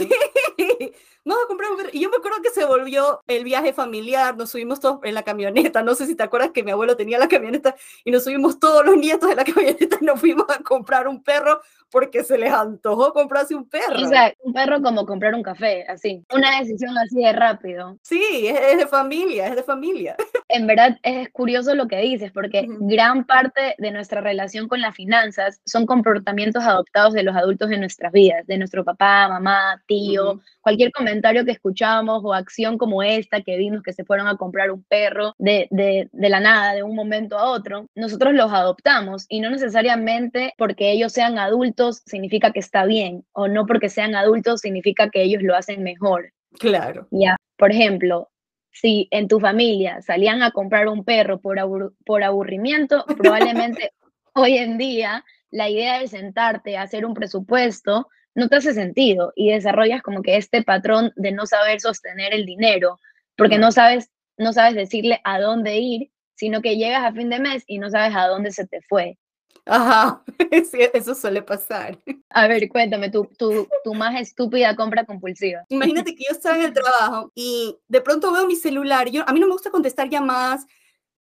Vamos 1.24 1.44
a 1.44 1.48
comprar 1.48 1.70
un 1.70 1.76
perro. 1.76 1.90
Y 1.92 2.00
yo 2.00 2.10
me 2.10 2.16
acuerdo 2.16 2.42
que 2.42 2.50
se 2.50 2.64
volvió 2.64 3.20
el 3.26 3.44
viaje 3.44 3.72
familiar, 3.72 4.36
nos 4.36 4.50
subimos 4.50 4.80
todos 4.80 5.00
en 5.04 5.14
la 5.14 5.22
camioneta, 5.22 5.82
no 5.82 5.94
sé 5.94 6.06
si 6.06 6.14
te 6.14 6.22
acuerdas 6.22 6.50
que 6.52 6.62
mi 6.62 6.70
abuelo 6.70 6.96
tenía 6.96 7.18
la 7.18 7.28
camioneta 7.28 7.74
y 8.04 8.10
nos 8.10 8.24
subimos 8.24 8.58
todos 8.58 8.84
los 8.84 8.96
nietos 8.96 9.28
de 9.28 9.36
la 9.36 9.44
camioneta 9.44 9.98
y 10.00 10.04
nos 10.04 10.20
fuimos 10.20 10.46
a 10.48 10.62
comprar 10.62 11.08
un 11.08 11.22
perro 11.22 11.60
porque 11.90 12.22
se 12.22 12.38
les 12.38 12.52
antojó 12.52 13.12
comprarse 13.12 13.54
un 13.54 13.68
perro. 13.68 14.00
O 14.00 14.06
sea, 14.06 14.32
un 14.44 14.52
perro 14.52 14.80
como 14.80 15.04
comprar 15.06 15.34
un 15.34 15.42
café, 15.42 15.84
así. 15.88 16.24
Una 16.32 16.60
decisión 16.60 16.96
así 16.96 17.16
de 17.16 17.32
rápido. 17.32 17.98
Sí, 18.02 18.46
es, 18.46 18.78
de 18.78 18.86
familia, 18.86 19.48
es 19.48 19.56
de 19.56 19.62
familia. 19.62 20.16
En 20.52 20.66
verdad 20.66 20.98
es 21.04 21.28
curioso 21.28 21.76
lo 21.76 21.86
que 21.86 21.98
dices, 21.98 22.32
porque 22.32 22.66
gran 22.66 23.24
parte 23.24 23.76
de 23.78 23.92
nuestra 23.92 24.20
relación 24.20 24.66
con 24.66 24.80
las 24.80 24.96
finanzas 24.96 25.60
son 25.64 25.86
comportamientos 25.86 26.64
adoptados 26.64 27.12
de 27.12 27.22
los 27.22 27.36
adultos 27.36 27.70
en 27.70 27.78
nuestras 27.78 28.10
vidas, 28.10 28.44
de 28.48 28.58
nuestro 28.58 28.84
papá, 28.84 29.28
mamá, 29.28 29.80
tío, 29.86 30.40
cualquier 30.60 30.90
comentario 30.90 31.09
que 31.44 31.52
escuchamos 31.52 32.22
o 32.24 32.34
acción 32.34 32.78
como 32.78 33.02
esta 33.02 33.42
que 33.42 33.56
vimos 33.56 33.82
que 33.82 33.92
se 33.92 34.04
fueron 34.04 34.28
a 34.28 34.36
comprar 34.36 34.70
un 34.70 34.82
perro 34.84 35.34
de, 35.38 35.68
de, 35.70 36.08
de 36.12 36.28
la 36.28 36.40
nada, 36.40 36.74
de 36.74 36.82
un 36.82 36.94
momento 36.94 37.38
a 37.38 37.50
otro, 37.50 37.88
nosotros 37.94 38.34
los 38.34 38.52
adoptamos 38.52 39.26
y 39.28 39.40
no 39.40 39.50
necesariamente 39.50 40.54
porque 40.56 40.92
ellos 40.92 41.12
sean 41.12 41.38
adultos 41.38 42.02
significa 42.06 42.52
que 42.52 42.60
está 42.60 42.84
bien 42.84 43.24
o 43.32 43.48
no 43.48 43.66
porque 43.66 43.88
sean 43.88 44.14
adultos 44.14 44.60
significa 44.60 45.10
que 45.10 45.22
ellos 45.22 45.42
lo 45.42 45.56
hacen 45.56 45.82
mejor. 45.82 46.32
Claro. 46.58 47.06
Ya, 47.10 47.36
por 47.56 47.70
ejemplo, 47.70 48.30
si 48.72 49.08
en 49.10 49.28
tu 49.28 49.40
familia 49.40 50.00
salían 50.02 50.42
a 50.42 50.50
comprar 50.50 50.88
un 50.88 51.04
perro 51.04 51.40
por, 51.40 51.58
por 52.04 52.22
aburrimiento, 52.22 53.04
probablemente 53.06 53.92
hoy 54.34 54.56
en 54.56 54.78
día 54.78 55.24
la 55.50 55.68
idea 55.68 55.98
de 55.98 56.08
sentarte 56.08 56.76
a 56.76 56.82
hacer 56.82 57.04
un 57.04 57.14
presupuesto 57.14 58.08
no 58.40 58.48
te 58.48 58.56
hace 58.56 58.74
sentido 58.74 59.32
y 59.36 59.50
desarrollas 59.50 60.02
como 60.02 60.22
que 60.22 60.36
este 60.36 60.62
patrón 60.62 61.12
de 61.14 61.30
no 61.30 61.46
saber 61.46 61.80
sostener 61.80 62.34
el 62.34 62.46
dinero, 62.46 62.98
porque 63.36 63.58
no 63.58 63.70
sabes, 63.70 64.10
no 64.36 64.52
sabes 64.52 64.74
decirle 64.74 65.20
a 65.24 65.38
dónde 65.38 65.76
ir, 65.76 66.10
sino 66.34 66.62
que 66.62 66.76
llegas 66.76 67.04
a 67.04 67.12
fin 67.12 67.28
de 67.28 67.38
mes 67.38 67.62
y 67.66 67.78
no 67.78 67.90
sabes 67.90 68.16
a 68.16 68.26
dónde 68.26 68.50
se 68.50 68.66
te 68.66 68.80
fue. 68.80 69.18
Ajá, 69.66 70.24
sí, 70.70 70.78
eso 70.94 71.14
suele 71.14 71.42
pasar. 71.42 71.98
A 72.30 72.48
ver, 72.48 72.66
cuéntame, 72.68 73.10
tu, 73.10 73.26
tu, 73.38 73.68
tu 73.84 73.94
más 73.94 74.18
estúpida 74.18 74.74
compra 74.74 75.04
compulsiva. 75.04 75.64
Imagínate 75.68 76.14
que 76.14 76.24
yo 76.24 76.32
estaba 76.32 76.56
en 76.56 76.64
el 76.64 76.72
trabajo 76.72 77.30
y 77.34 77.76
de 77.88 78.00
pronto 78.00 78.32
veo 78.32 78.46
mi 78.46 78.56
celular. 78.56 79.10
Yo, 79.10 79.22
a 79.28 79.32
mí 79.32 79.38
no 79.38 79.46
me 79.46 79.52
gusta 79.52 79.70
contestar 79.70 80.08
llamadas 80.08 80.66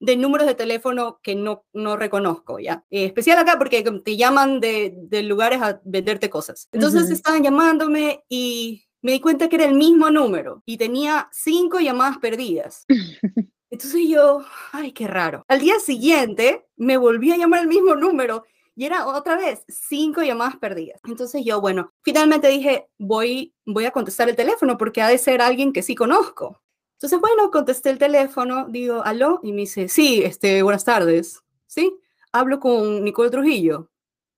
de 0.00 0.16
números 0.16 0.46
de 0.46 0.54
teléfono 0.54 1.20
que 1.22 1.34
no, 1.34 1.64
no 1.72 1.96
reconozco, 1.96 2.58
¿ya? 2.58 2.84
Eh, 2.90 3.06
especial 3.06 3.38
acá 3.38 3.58
porque 3.58 3.82
te 4.04 4.16
llaman 4.16 4.60
de, 4.60 4.94
de, 4.96 5.22
lugares 5.22 5.60
a 5.60 5.80
venderte 5.84 6.30
cosas. 6.30 6.68
Entonces 6.72 7.04
uh 7.04 7.06
-huh. 7.06 7.12
estaban 7.12 7.42
llamándome 7.42 8.24
y 8.28 8.84
me 9.02 9.12
di 9.12 9.20
cuenta 9.20 9.48
que 9.48 9.56
era 9.56 9.64
el 9.64 9.74
mismo 9.74 10.10
número 10.10 10.62
y 10.66 10.76
tenía 10.76 11.28
cinco 11.32 11.80
llamadas 11.80 12.18
perdidas. 12.18 12.84
Entonces 13.70 14.02
yo, 14.08 14.44
ay, 14.72 14.92
qué 14.92 15.06
raro. 15.06 15.44
Al 15.48 15.60
día 15.60 15.78
siguiente 15.78 16.66
me 16.76 16.96
volví 16.96 17.32
a 17.32 17.36
llamar 17.36 17.60
el 17.60 17.68
mismo 17.68 17.94
número 17.94 18.44
y 18.74 18.86
era 18.86 19.06
otra 19.06 19.36
vez 19.36 19.64
cinco 19.68 20.22
llamadas 20.22 20.56
perdidas. 20.56 21.00
Entonces 21.04 21.42
yo, 21.44 21.60
bueno, 21.60 21.92
finalmente 22.02 22.48
dije, 22.48 22.88
voy, 22.96 23.54
voy 23.66 23.84
a 23.84 23.90
contestar 23.90 24.28
el 24.28 24.36
teléfono 24.36 24.78
porque 24.78 25.02
ha 25.02 25.08
de 25.08 25.18
ser 25.18 25.42
alguien 25.42 25.72
que 25.72 25.82
sí 25.82 25.94
conozco. 25.94 26.62
Entonces, 26.98 27.20
bueno, 27.20 27.52
contesté 27.52 27.90
el 27.90 27.98
teléfono, 27.98 28.66
digo, 28.68 29.04
aló, 29.04 29.38
y 29.44 29.52
me 29.52 29.60
dice, 29.60 29.86
sí, 29.86 30.20
este, 30.24 30.64
buenas 30.64 30.84
tardes. 30.84 31.44
¿Sí? 31.68 31.96
Hablo 32.32 32.58
con 32.58 33.04
Nicole 33.04 33.30
Trujillo. 33.30 33.88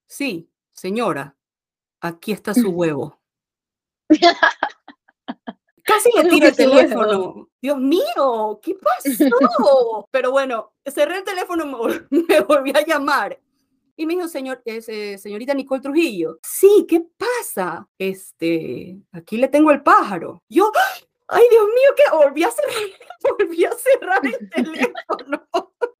Sí, 0.06 0.50
señora, 0.74 1.38
aquí 2.02 2.32
está 2.32 2.52
su 2.52 2.68
huevo. 2.70 3.18
Casi 5.84 6.10
le 6.22 6.28
tiro 6.28 6.48
el 6.48 6.54
teléfono. 6.56 7.48
Dios 7.62 7.78
mío, 7.78 8.60
¿qué 8.62 8.74
pasó? 8.74 10.06
Pero 10.10 10.30
bueno, 10.30 10.74
cerré 10.84 11.16
el 11.16 11.24
teléfono, 11.24 11.64
me 12.10 12.40
volví 12.40 12.72
a 12.74 12.84
llamar. 12.84 13.40
Y 13.96 14.04
me 14.04 14.16
dijo, 14.16 14.28
señor, 14.28 14.60
eh, 14.66 15.16
señorita 15.16 15.54
Nicole 15.54 15.80
Trujillo, 15.80 16.38
sí, 16.42 16.84
¿qué 16.86 17.06
pasa? 17.16 17.88
Este, 17.96 18.98
aquí 19.12 19.38
le 19.38 19.48
tengo 19.48 19.70
el 19.70 19.82
pájaro. 19.82 20.42
Yo, 20.46 20.70
ay, 20.74 21.09
Dios 21.50 21.66
mío, 21.66 21.94
que 21.96 22.16
volví 22.16 22.44
a 22.44 22.50
cerrar, 22.50 22.74
volví 23.38 23.64
a 23.64 23.72
cerrar 23.72 24.20
el 24.24 24.50
teléfono. 24.50 25.46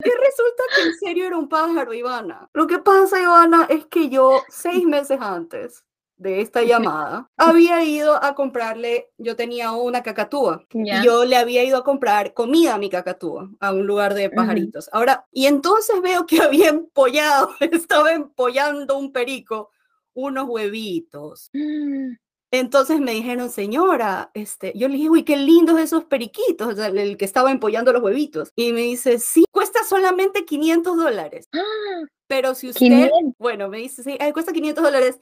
Que 0.03 0.11
resulta 0.11 0.63
que 0.75 0.83
en 0.83 0.95
serio 0.95 1.27
era 1.27 1.37
un 1.37 1.49
pájaro, 1.49 1.93
Ivana. 1.93 2.49
Lo 2.55 2.67
que 2.67 2.79
pasa, 2.79 3.21
Ivana, 3.21 3.67
es 3.69 3.87
que 3.87 4.09
yo 4.09 4.43
seis 4.49 4.85
meses 4.85 5.19
antes 5.21 5.85
de 6.21 6.43
esta 6.43 6.63
llamada, 6.63 7.31
había 7.39 7.83
ido 7.83 8.23
a 8.23 8.35
comprarle, 8.35 9.11
yo 9.17 9.37
tenía 9.37 9.73
una 9.73 10.03
cacatúa, 10.03 10.63
yeah. 10.71 11.01
y 11.01 11.07
yo 11.07 11.25
le 11.25 11.37
había 11.37 11.65
ido 11.65 11.79
a 11.79 11.85
comprar 11.85 12.35
comida 12.35 12.75
a 12.75 12.79
mi 12.79 12.91
cacatúa, 12.91 13.51
a 13.59 13.73
un 13.73 13.87
lugar 13.87 14.13
de 14.13 14.29
pajaritos. 14.29 14.87
Uh 14.89 14.91
-huh. 14.91 14.99
Ahora, 14.99 15.27
y 15.33 15.47
entonces 15.47 16.03
veo 16.03 16.27
que 16.27 16.43
había 16.43 16.69
empollado, 16.69 17.55
estaba 17.61 18.13
empollando 18.13 18.99
un 18.99 19.13
perico, 19.13 19.71
unos 20.15 20.47
huevitos. 20.49 21.51
Mm. 21.55 22.17
Entonces 22.53 23.01
me 23.01 23.13
dijeron, 23.13 23.51
señora, 23.51 24.31
este, 24.35 24.73
yo 24.77 24.89
le 24.89 24.97
dije, 24.97 25.11
uy, 25.11 25.23
qué 25.23 25.37
lindos 25.37 25.79
esos 25.79 26.05
periquitos, 26.05 26.67
o 26.67 26.75
sea, 26.75 26.87
el 26.87 27.17
que 27.17 27.25
estaba 27.25 27.53
empollando 27.53 27.93
los 27.93 28.03
huevitos. 28.03 28.53
Y 28.57 28.73
me 28.73 28.81
dice, 28.81 29.21
sí, 29.21 29.45
cuesta 29.53 29.85
solamente 29.85 30.45
500 30.45 30.97
dólares. 30.97 31.49
¡Ah! 31.53 32.07
Pero 32.27 32.55
si 32.55 32.69
usted, 32.69 32.81
500. 32.81 33.35
bueno, 33.39 33.69
me 33.69 33.79
dice, 33.79 34.03
sí, 34.03 34.19
cuesta 34.33 34.53
500 34.53 34.83
dólares, 34.83 35.19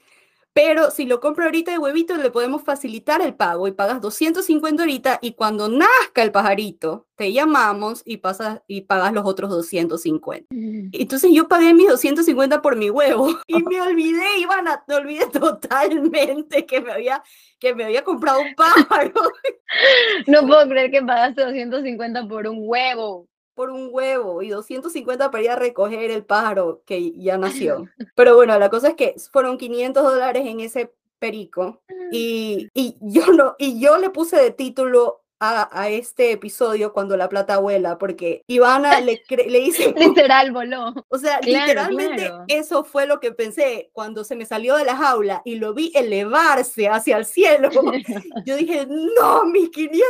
pero 0.53 0.91
si 0.91 1.05
lo 1.05 1.19
compra 1.19 1.45
ahorita 1.45 1.71
de 1.71 1.77
huevitos, 1.77 2.17
le 2.17 2.31
podemos 2.31 2.63
facilitar 2.63 3.21
el 3.21 3.35
pago 3.35 3.67
y 3.67 3.71
pagas 3.71 4.01
250 4.01 4.83
ahorita 4.83 5.19
y 5.21 5.33
cuando 5.33 5.69
nazca 5.69 6.23
el 6.23 6.31
pajarito, 6.31 7.07
te 7.15 7.31
llamamos 7.31 8.01
y, 8.03 8.17
pasas, 8.17 8.61
y 8.67 8.81
pagas 8.81 9.13
los 9.13 9.25
otros 9.25 9.49
250. 9.51 10.47
Mm. 10.49 10.89
Entonces 10.91 11.31
yo 11.33 11.47
pagué 11.47 11.73
mis 11.73 11.87
250 11.87 12.61
por 12.61 12.75
mi 12.77 12.89
huevo 12.89 13.37
y 13.47 13.61
me 13.63 13.79
olvidé, 13.81 14.39
Ivana, 14.39 14.83
te 14.87 14.95
olvidé 14.95 15.27
totalmente 15.27 16.65
que 16.65 16.81
me 16.81 16.91
había, 16.91 17.23
que 17.59 17.75
me 17.75 17.85
había 17.85 18.03
comprado 18.03 18.41
un 18.41 18.55
pájaro. 18.55 19.13
No 20.25 20.47
puedo 20.47 20.67
creer 20.67 20.89
que 20.89 21.03
pagaste 21.03 21.43
250 21.43 22.27
por 22.27 22.47
un 22.47 22.57
huevo 22.61 23.28
por 23.59 23.71
un 23.71 23.89
huevo 23.91 24.41
y 24.41 24.47
250 24.47 25.31
para 25.31 25.43
ir 25.43 25.49
a 25.49 25.57
recoger 25.57 26.11
el 26.11 26.23
pájaro 26.23 26.81
que 26.85 27.11
ya 27.11 27.37
nació. 27.37 27.89
Pero 28.15 28.37
bueno, 28.37 28.57
la 28.57 28.69
cosa 28.69 28.87
es 28.87 28.95
que 28.95 29.15
fueron 29.33 29.57
500 29.57 30.01
dólares 30.01 30.47
en 30.47 30.61
ese 30.61 30.93
perico 31.19 31.81
y, 32.09 32.69
y, 32.73 32.95
yo 33.01 33.33
no, 33.33 33.57
y 33.59 33.77
yo 33.81 33.97
le 33.97 34.11
puse 34.11 34.37
de 34.37 34.51
título 34.51 35.23
a, 35.41 35.67
a, 35.77 35.89
este 35.89 36.31
episodio 36.31 36.93
cuando 36.93 37.17
la 37.17 37.27
plata 37.27 37.57
vuela, 37.57 37.97
porque 37.97 38.43
Ivana 38.47 39.01
le, 39.01 39.21
le 39.29 39.59
dice... 39.59 39.93
Literal, 39.97 40.53
voló. 40.53 40.93
O 41.09 41.17
sea, 41.17 41.39
claro, 41.39 41.65
literalmente 41.65 42.27
claro. 42.27 42.45
eso 42.47 42.85
fue 42.85 43.07
lo 43.07 43.19
que 43.19 43.33
pensé 43.33 43.89
cuando 43.91 44.23
se 44.23 44.37
me 44.37 44.45
salió 44.45 44.77
de 44.77 44.85
la 44.85 44.95
jaula 44.95 45.41
y 45.43 45.55
lo 45.55 45.73
vi 45.73 45.91
elevarse 45.95 46.87
hacia 46.87 47.17
el 47.17 47.25
cielo. 47.25 47.69
Yo 48.45 48.55
dije, 48.55 48.87
no, 48.87 49.43
mis 49.47 49.69
500 49.69 50.01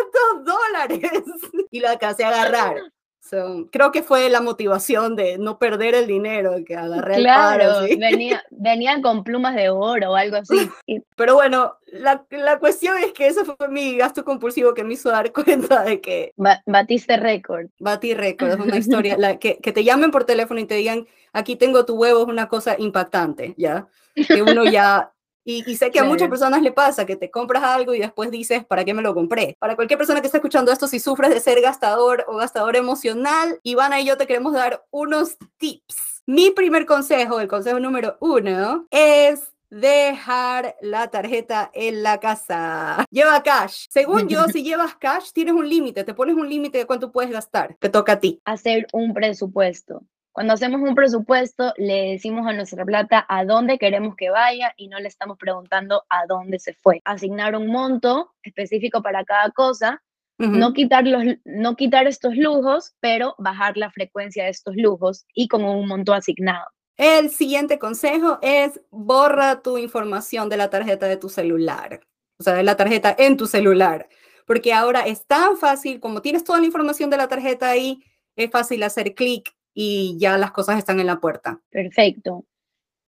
dólares. 0.46 1.24
Y 1.72 1.80
lo 1.80 1.90
alcancé 1.90 2.26
a 2.26 2.28
agarrar. 2.28 2.92
So, 3.22 3.68
creo 3.72 3.92
que 3.92 4.02
fue 4.02 4.30
la 4.30 4.42
motivación 4.42 5.16
de 5.16 5.38
no 5.38 5.60
perder 5.60 5.94
el 5.94 6.08
dinero 6.08 6.56
que 6.66 6.76
agarré 6.76 7.16
claro, 7.16 7.64
el 7.64 7.70
paro, 7.70 7.88
¿sí? 7.88 7.96
venía, 7.98 8.44
venían 8.50 9.02
con 9.02 9.24
plumas 9.24 9.56
de 9.56 9.70
oro 9.70 10.12
o 10.12 10.16
algo 10.16 10.38
así. 10.38 10.70
Pero 11.16 11.36
bueno, 11.36 11.78
la, 11.88 12.26
la, 12.32 12.60
cuestión 12.60 12.98
es 12.98 13.12
que 13.14 13.28
ese 13.28 13.46
fue 13.46 13.68
mi 13.68 13.98
gasto 13.98 14.24
compulsivo 14.24 14.74
que 14.74 14.84
me 14.84 14.94
hizo 14.94 15.10
dar 15.10 15.32
cuenta 15.34 15.84
de 15.84 16.02
que... 16.02 16.34
Ba 16.38 16.64
batiste 16.66 17.18
récord. 17.18 17.68
Batí 17.80 18.14
récord, 18.14 18.52
es 18.52 18.60
una 18.60 18.78
historia. 18.78 19.18
la, 19.18 19.38
que, 19.38 19.58
que 19.58 19.74
te 19.74 19.84
llamen 19.84 20.12
por 20.12 20.24
teléfono 20.24 20.60
y 20.60 20.66
te 20.66 20.76
digan, 20.76 21.06
aquí 21.34 21.56
tengo 21.56 21.86
tu 21.86 21.96
huevo, 21.96 22.22
es 22.22 22.28
una 22.28 22.48
cosa 22.48 22.76
impactante, 22.80 23.54
¿ya? 23.58 23.88
Que 24.16 24.42
uno 24.42 24.66
ya 24.66 25.12
y, 25.50 25.64
y, 25.66 25.76
sé 25.78 25.90
que 25.90 26.00
a 26.00 26.04
muchas 26.04 26.30
personas 26.30 26.62
le 26.62 26.72
pasa 26.72 27.08
que 27.08 27.16
te 27.16 27.32
compras 27.32 27.64
algo 27.64 27.96
y 27.96 28.00
después 28.00 28.30
dices, 28.30 28.64
¿para 28.66 28.86
qué 28.86 28.94
me 28.94 29.02
lo 29.02 29.16
compré? 29.16 29.56
Para 29.60 29.76
cualquier 29.76 29.98
persona 29.98 30.22
que 30.22 30.28
esté 30.28 30.38
escuchando 30.38 30.72
esto, 30.72 30.88
si 30.88 31.00
sufres 31.00 31.32
de 31.32 31.40
ser 31.40 31.60
gastador 31.60 32.24
o 32.28 32.38
gastador 32.38 32.76
emocional, 32.76 33.60
Ivana 33.64 34.00
y 34.00 34.06
yo 34.06 34.16
te 34.16 34.28
queremos 34.28 34.54
dar 34.54 34.86
unos 34.92 35.38
tips. 35.58 36.22
Mi 36.28 36.52
primer 36.52 36.86
consejo, 36.86 37.40
el 37.40 37.48
consejo 37.48 37.80
número 37.80 38.18
uno, 38.20 38.86
es 38.92 39.52
dejar 39.72 40.76
la 40.82 41.08
tarjeta 41.08 41.72
en 41.74 42.04
la 42.04 42.20
casa. 42.20 43.04
Lleva 43.10 43.42
cash. 43.42 43.86
Según 43.90 44.28
yo, 44.28 44.44
si 44.54 44.62
llevas 44.62 44.96
cash, 44.98 45.32
tienes 45.34 45.56
un 45.56 45.68
límite, 45.68 46.04
te 46.04 46.14
pones 46.14 46.36
un 46.36 46.48
límite 46.48 46.78
de 46.78 46.86
cuánto 46.86 47.12
puedes 47.12 47.32
gastar. 47.32 47.76
Te 47.80 47.90
toca 47.90 48.14
a 48.14 48.20
ti. 48.20 48.40
Hacer 48.46 48.86
un 48.94 49.16
presupuesto. 49.16 50.04
Cuando 50.32 50.54
hacemos 50.54 50.82
un 50.82 50.96
presupuesto, 50.96 51.74
le 51.78 52.12
decimos 52.12 52.48
a 52.48 52.54
nuestra 52.54 52.86
plata 52.86 53.26
a 53.28 53.46
dónde 53.46 53.78
queremos 53.78 54.16
que 54.16 54.30
vaya 54.30 54.74
y 54.78 54.88
no 54.88 55.00
le 55.00 55.08
estamos 55.08 55.38
preguntando 55.38 56.04
a 56.10 56.26
dónde 56.28 56.60
se 56.60 56.74
fue. 56.74 57.02
Asignar 57.04 57.56
un 57.56 57.68
monto 57.68 58.34
específico 58.44 59.02
para 59.02 59.26
cada 59.26 59.50
cosa, 59.52 60.02
uh 60.38 60.44
-huh. 60.44 60.58
no, 60.58 60.74
quitar 60.74 61.06
los, 61.08 61.24
no 61.46 61.76
quitar 61.76 62.08
estos 62.08 62.36
lujos, 62.36 62.94
pero 63.00 63.36
bajar 63.38 63.76
la 63.76 63.92
frecuencia 63.92 64.44
de 64.44 64.52
estos 64.52 64.76
lujos 64.76 65.26
y 65.34 65.48
con 65.48 65.64
un 65.64 65.88
monto 65.88 66.14
asignado. 66.14 66.68
El 66.96 67.30
siguiente 67.30 67.80
consejo 67.80 68.40
es 68.42 68.82
borra 68.92 69.62
tu 69.62 69.78
información 69.78 70.50
de 70.50 70.58
la 70.58 70.70
tarjeta 70.70 71.08
de 71.08 71.18
tu 71.18 71.30
celular, 71.30 72.02
o 72.38 72.44
sea, 72.44 72.54
de 72.54 72.64
la 72.64 72.76
tarjeta 72.76 73.16
en 73.18 73.38
tu 73.38 73.48
celular, 73.48 74.10
porque 74.46 74.74
ahora 74.74 75.02
es 75.02 75.26
tan 75.26 75.58
fácil, 75.58 76.00
como 76.00 76.22
tienes 76.22 76.44
toda 76.44 76.60
la 76.60 76.66
información 76.66 77.10
de 77.10 77.18
la 77.18 77.28
tarjeta 77.28 77.70
ahí, 77.70 78.04
es 78.36 78.52
fácil 78.52 78.84
hacer 78.84 79.16
clic 79.16 79.54
y 79.74 80.18
ya 80.20 80.38
las 80.38 80.52
cosas 80.52 80.78
están 80.78 81.00
en 81.00 81.08
la 81.08 81.20
puerta. 81.20 81.60
Perfecto. 81.70 82.46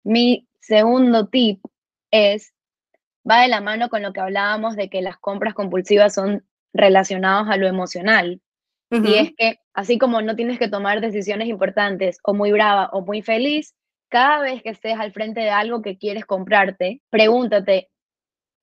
Mi 0.04 0.48
segundo 0.60 1.28
tip 1.28 1.62
es, 2.12 2.54
va 3.30 3.42
de 3.42 3.48
la 3.48 3.62
mano 3.62 3.90
con 3.90 4.02
lo 4.02 4.14
que 4.14 4.20
hablábamos 4.20 4.76
de 4.76 4.90
que 4.90 5.02
las 5.02 5.18
compras 5.18 5.54
compulsivas 5.54 6.14
son 6.14 6.46
relacionadas 6.74 7.50
a 7.50 7.58
lo 7.58 7.68
emocional. 7.68 8.42
Uh 8.92 8.98
-huh. 8.98 9.10
Y 9.10 9.16
es 9.16 9.32
que, 9.38 9.60
así 9.74 9.98
como 9.98 10.22
no 10.22 10.36
tienes 10.36 10.60
que 10.60 10.68
tomar 10.68 11.02
decisiones 11.02 11.48
importantes 11.48 12.20
o 12.24 12.34
muy 12.34 12.52
brava 12.52 12.90
o 12.92 13.02
muy 13.02 13.22
feliz, 13.22 13.76
cada 14.10 14.40
vez 14.40 14.64
que 14.64 14.70
estés 14.70 14.98
al 15.00 15.14
frente 15.14 15.42
de 15.42 15.52
algo 15.52 15.82
que 15.82 15.98
quieres 15.98 16.26
comprarte, 16.26 17.02
pregúntate, 17.10 17.90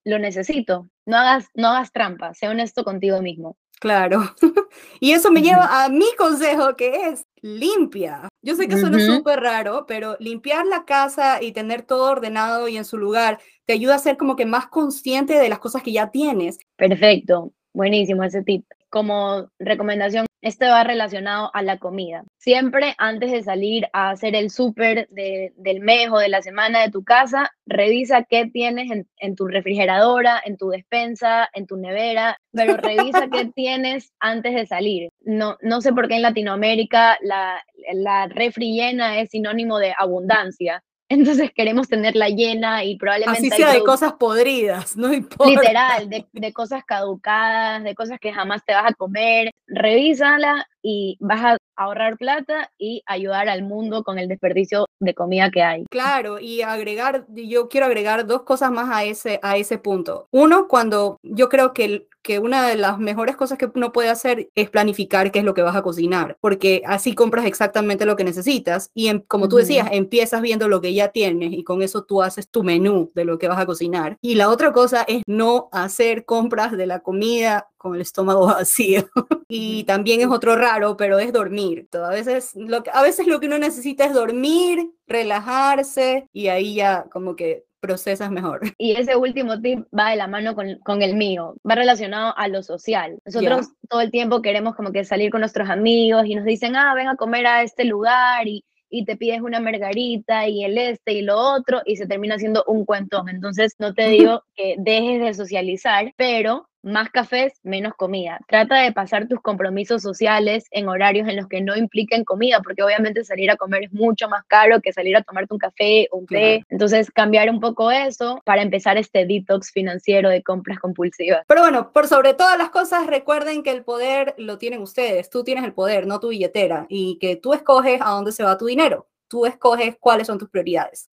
¿lo 0.05 0.19
necesito? 0.19 0.89
No 1.07 1.17
hagas, 1.17 1.49
no 1.55 1.69
hagas 1.69 1.93
trampa, 1.93 2.35
sé 2.35 2.49
honesto 2.49 2.85
contigo 2.85 3.23
mismo. 3.23 3.57
Claro. 3.81 4.35
y 5.01 5.13
eso 5.13 5.31
me 5.31 5.43
lleva 5.43 5.85
a 5.85 5.89
mi 5.89 6.07
consejo 6.17 6.77
que 6.77 7.09
es 7.09 7.27
limpia. 7.43 8.29
Yo 8.43 8.55
sé 8.57 8.69
que 8.69 8.79
suena 8.79 8.97
uh 8.97 9.01
-huh. 9.01 9.17
súper 9.17 9.41
raro, 9.41 9.85
pero 9.87 10.17
limpiar 10.19 10.67
la 10.67 10.85
casa 10.85 11.43
y 11.43 11.53
tener 11.53 11.83
todo 11.83 12.11
ordenado 12.11 12.69
y 12.69 12.77
en 12.77 12.85
su 12.85 12.97
lugar 12.97 13.39
te 13.67 13.75
ayuda 13.75 13.97
a 13.97 13.99
ser 13.99 14.17
como 14.17 14.37
que 14.37 14.47
más 14.47 14.67
consciente 14.69 15.35
de 15.35 15.49
las 15.49 15.59
cosas 15.59 15.83
que 15.83 15.93
ya 15.93 16.11
tienes. 16.11 16.59
Perfecto. 16.77 17.53
Buenísimo 17.73 18.25
ese 18.25 18.43
tip. 18.43 18.65
Como 18.89 19.51
recomendación 19.59 20.26
Este 20.47 20.69
va 20.69 20.85
relacionado 20.85 21.51
a 21.55 21.63
la 21.63 21.79
comida. 21.79 22.23
Siempre 22.39 22.95
antes 22.99 23.33
de 23.33 23.43
salir 23.43 23.89
a 23.93 24.11
hacer 24.11 24.37
el 24.37 24.51
súper 24.51 25.09
de, 25.09 25.53
del 25.57 25.81
mes 25.81 26.09
o 26.13 26.19
de 26.19 26.29
la 26.29 26.41
semana 26.41 26.83
de 26.83 26.93
tu 26.93 27.03
casa, 27.03 27.51
revisa 27.67 28.23
qué 28.23 28.47
tienes 28.47 28.93
en, 28.93 29.09
en, 29.19 29.35
tu 29.35 29.49
refrigeradora, 29.49 30.41
en 30.45 30.57
tu 30.57 30.69
despensa, 30.69 31.49
en 31.53 31.67
tu 31.67 31.77
nevera, 31.77 32.39
pero 32.53 32.77
revisa 32.77 33.27
qué 33.29 33.47
tienes 33.57 34.13
antes 34.21 34.55
de 34.55 34.67
salir. 34.67 35.11
No, 35.23 35.57
no 35.63 35.81
sé 35.81 35.93
por 35.93 36.07
qué 36.07 36.15
en 36.15 36.23
Latinoamérica 36.23 37.19
la, 37.23 37.61
la 37.95 38.29
refri 38.29 38.73
llena 38.73 39.19
es 39.19 39.31
sinónimo 39.31 39.81
de 39.81 39.95
abundancia. 39.99 40.85
Entonces 41.09 41.53
queremos 41.55 41.89
tenerla 41.89 42.29
llena 42.29 42.85
y 42.85 42.97
probablemente... 42.97 43.47
Así 43.47 43.51
sea 43.51 43.73
de 43.73 43.85
cosas 43.85 44.15
podridas, 44.15 44.97
no 44.97 45.13
importa. 45.13 45.51
Literal, 45.51 46.11
de, 46.11 46.27
de, 46.33 46.53
cosas 46.53 46.85
caducadas, 46.85 47.85
de 47.85 47.95
cosas 47.95 48.19
que 48.19 48.33
jamás 48.33 48.65
te 48.65 48.75
vas 48.75 48.91
a 48.91 48.95
comer. 48.95 49.51
Revísala 49.69 50.67
y 50.83 51.17
vas 51.21 51.45
a 51.45 51.57
ahorrar 51.77 52.17
plata 52.17 52.71
y 52.79 53.03
ayudar 53.07 53.49
al 53.49 53.63
mundo 53.63 54.03
con 54.03 54.19
el 54.19 54.29
desperdicio 54.29 54.87
de 55.01 55.15
comida 55.15 55.51
que 55.51 55.63
hay. 55.63 55.85
Claro, 55.91 56.39
y 56.41 56.63
agregar, 56.63 57.27
yo 57.29 57.69
quiero 57.69 57.87
agregar 57.87 58.27
dos 58.27 58.43
cosas 58.43 58.71
más 58.71 58.89
a 58.91 59.05
ese, 59.05 59.39
a 59.43 59.57
ese 59.57 59.79
punto. 59.79 60.29
Uno, 60.31 60.69
cuando 60.69 61.19
yo 61.23 61.49
creo 61.49 61.73
que, 61.73 62.07
que 62.27 62.41
una 62.41 62.67
de 62.67 62.75
las 62.75 62.99
mejores 62.99 63.37
cosas 63.37 63.57
que 63.57 63.71
uno 63.73 63.93
puede 63.93 64.09
hacer 64.09 64.51
es 64.57 64.69
planificar 64.69 65.31
qué 65.31 65.39
es 65.39 65.45
lo 65.45 65.55
que 65.55 65.63
vas 65.63 65.77
a 65.77 65.83
cocinar, 65.83 66.37
porque 66.41 66.83
así 66.85 67.15
compras 67.15 67.47
exactamente 67.47 68.05
lo 68.05 68.17
que 68.17 68.25
necesitas 68.25 68.91
y 68.95 69.07
en, 69.07 69.21
como 69.21 69.49
tú 69.49 69.59
decías, 69.59 69.89
empiezas 69.93 70.43
viendo 70.43 70.67
lo 70.67 70.81
que 70.81 70.93
ya 70.93 71.09
tienes 71.09 71.53
y 71.53 71.63
con 71.63 71.83
eso 71.83 72.03
tú 72.03 72.23
haces 72.23 72.49
tu 72.51 72.65
menú 72.65 73.13
de 73.15 73.25
lo 73.25 73.39
que 73.39 73.47
vas 73.47 73.61
a 73.61 73.67
cocinar. 73.67 74.19
Y 74.21 74.35
la 74.35 74.51
otra 74.51 74.73
cosa 74.73 75.05
es 75.07 75.23
no 75.29 75.69
hacer 75.71 76.25
compras 76.25 76.73
de 76.73 76.87
la 76.87 76.99
comida 76.99 77.69
con 77.77 77.95
el 77.95 78.01
estómago 78.01 78.47
vacío. 78.47 79.09
y 79.47 79.85
también 79.85 80.21
es 80.21 80.27
otro 80.27 80.57
raro, 80.57 80.97
pero 80.97 81.21
es 81.21 81.33
dormir. 81.33 81.89
A 81.93 82.11
veces, 82.11 82.57
lo 82.57 82.83
que, 82.83 82.91
a 82.93 83.03
veces 83.03 83.29
lo 83.29 83.39
que 83.39 83.47
uno 83.47 83.59
necesita 83.59 84.05
es 84.05 84.15
dormir, 84.15 84.91
relajarse 85.07 86.27
y 86.33 86.49
ahí 86.49 86.75
ya 86.75 87.05
como 87.13 87.37
que 87.37 87.67
procesas 87.87 88.31
mejor. 88.31 88.61
Y 88.79 88.93
ese 88.93 89.17
último 89.17 89.61
tip 89.61 89.87
va 89.97 90.11
de 90.11 90.17
la 90.17 90.27
mano 90.27 90.55
con, 90.55 90.79
con 90.85 91.03
el 91.03 91.15
mío, 91.15 91.55
va 91.69 91.75
relacionado 91.75 92.35
a 92.37 92.49
lo 92.49 92.63
social. 92.63 93.19
Nosotros 93.25 93.67
yeah. 93.67 93.77
todo 93.89 94.01
el 94.01 94.11
tiempo 94.11 94.43
queremos 94.43 94.75
como 94.75 94.93
que 94.93 95.05
salir 95.05 95.31
con 95.31 95.41
nuestros 95.41 95.71
amigos 95.71 96.27
y 96.27 96.35
nos 96.35 96.45
dicen, 96.45 96.77
ah, 96.77 96.95
ven 96.95 97.09
a 97.09 97.17
comer 97.17 97.47
a 97.47 97.63
este 97.63 97.85
lugar 97.85 98.47
y 98.49 98.65
y 98.89 99.05
te 99.05 99.17
pides 99.17 99.41
una 99.41 99.61
margarita 99.61 100.49
y 100.49 100.65
el 100.65 100.79
este 100.79 101.13
y 101.13 101.23
lo 101.23 101.39
otro 101.39 101.83
y 101.85 101.97
se 101.97 102.07
termina 102.07 102.37
haciendo 102.37 102.65
un 102.67 102.85
cuentón. 102.85 103.29
Entonces, 103.29 103.75
no 103.79 103.95
te 103.95 104.09
digo 104.09 104.43
que 104.55 104.77
dejes 104.79 105.21
de 105.21 105.35
socializar, 105.35 106.13
pero 106.17 106.69
más 106.87 107.11
cafés, 107.11 107.61
menos 107.65 107.95
comida. 107.95 108.39
Trata 108.47 108.81
de 108.83 108.93
pasar 108.93 109.27
tus 109.29 109.41
compromisos 109.41 110.03
sociales 110.03 110.67
en 110.71 110.89
horarios 110.89 111.29
en 111.29 111.37
los 111.37 111.49
que 111.49 111.61
no 111.61 111.77
impliquen 111.77 112.25
comida, 112.25 112.61
porque 112.63 112.83
obviamente 112.83 113.25
salir 113.25 113.51
a 113.51 113.57
comer 113.57 113.85
es 113.85 113.93
mucho 113.93 114.29
más 114.29 114.45
caro 114.47 114.81
que 114.81 114.93
salir 114.93 115.17
a 115.17 115.23
tomarte 115.23 115.53
un 115.53 115.59
café 115.59 116.09
o 116.13 116.19
un 116.19 116.27
té. 116.27 116.37
Claro. 116.37 116.67
Entonces, 116.71 117.11
cambiar 117.11 117.51
un 117.51 117.61
poco 117.61 117.91
eso 117.91 118.41
para 118.45 118.63
empezar 118.63 118.97
este 118.97 119.27
detox 119.27 119.73
financiero 119.73 120.31
de 120.31 120.43
compras 120.43 120.79
compulsivas. 120.79 121.45
Pero 121.49 121.61
bueno, 121.61 121.93
por 121.93 122.07
sobre 122.07 122.35
todas 122.35 122.57
las 122.57 122.71
cosas, 122.71 123.07
recuerden 123.07 123.63
que 123.63 123.73
el 123.73 123.83
poder 123.83 124.35
lo 124.39 124.59
tienen 124.59 124.81
ustedes. 124.81 125.29
Tú 125.29 125.43
tienes 125.43 125.65
el 125.65 125.73
poder, 125.73 126.07
no 126.07 126.21
tu 126.21 126.29
billetera, 126.29 126.87
y 126.89 127.19
que 127.19 127.35
tú 127.37 127.53
escoges 127.53 128.01
a 128.01 128.11
dónde 128.11 128.31
se 128.31 128.45
va 128.45 128.57
tu 128.57 128.67
dinero. 128.67 129.09
Tú 129.29 129.45
escoges 129.45 129.97
cuáles 129.99 130.29
son 130.29 130.39
tus 130.39 130.49
prioridades. 130.49 131.11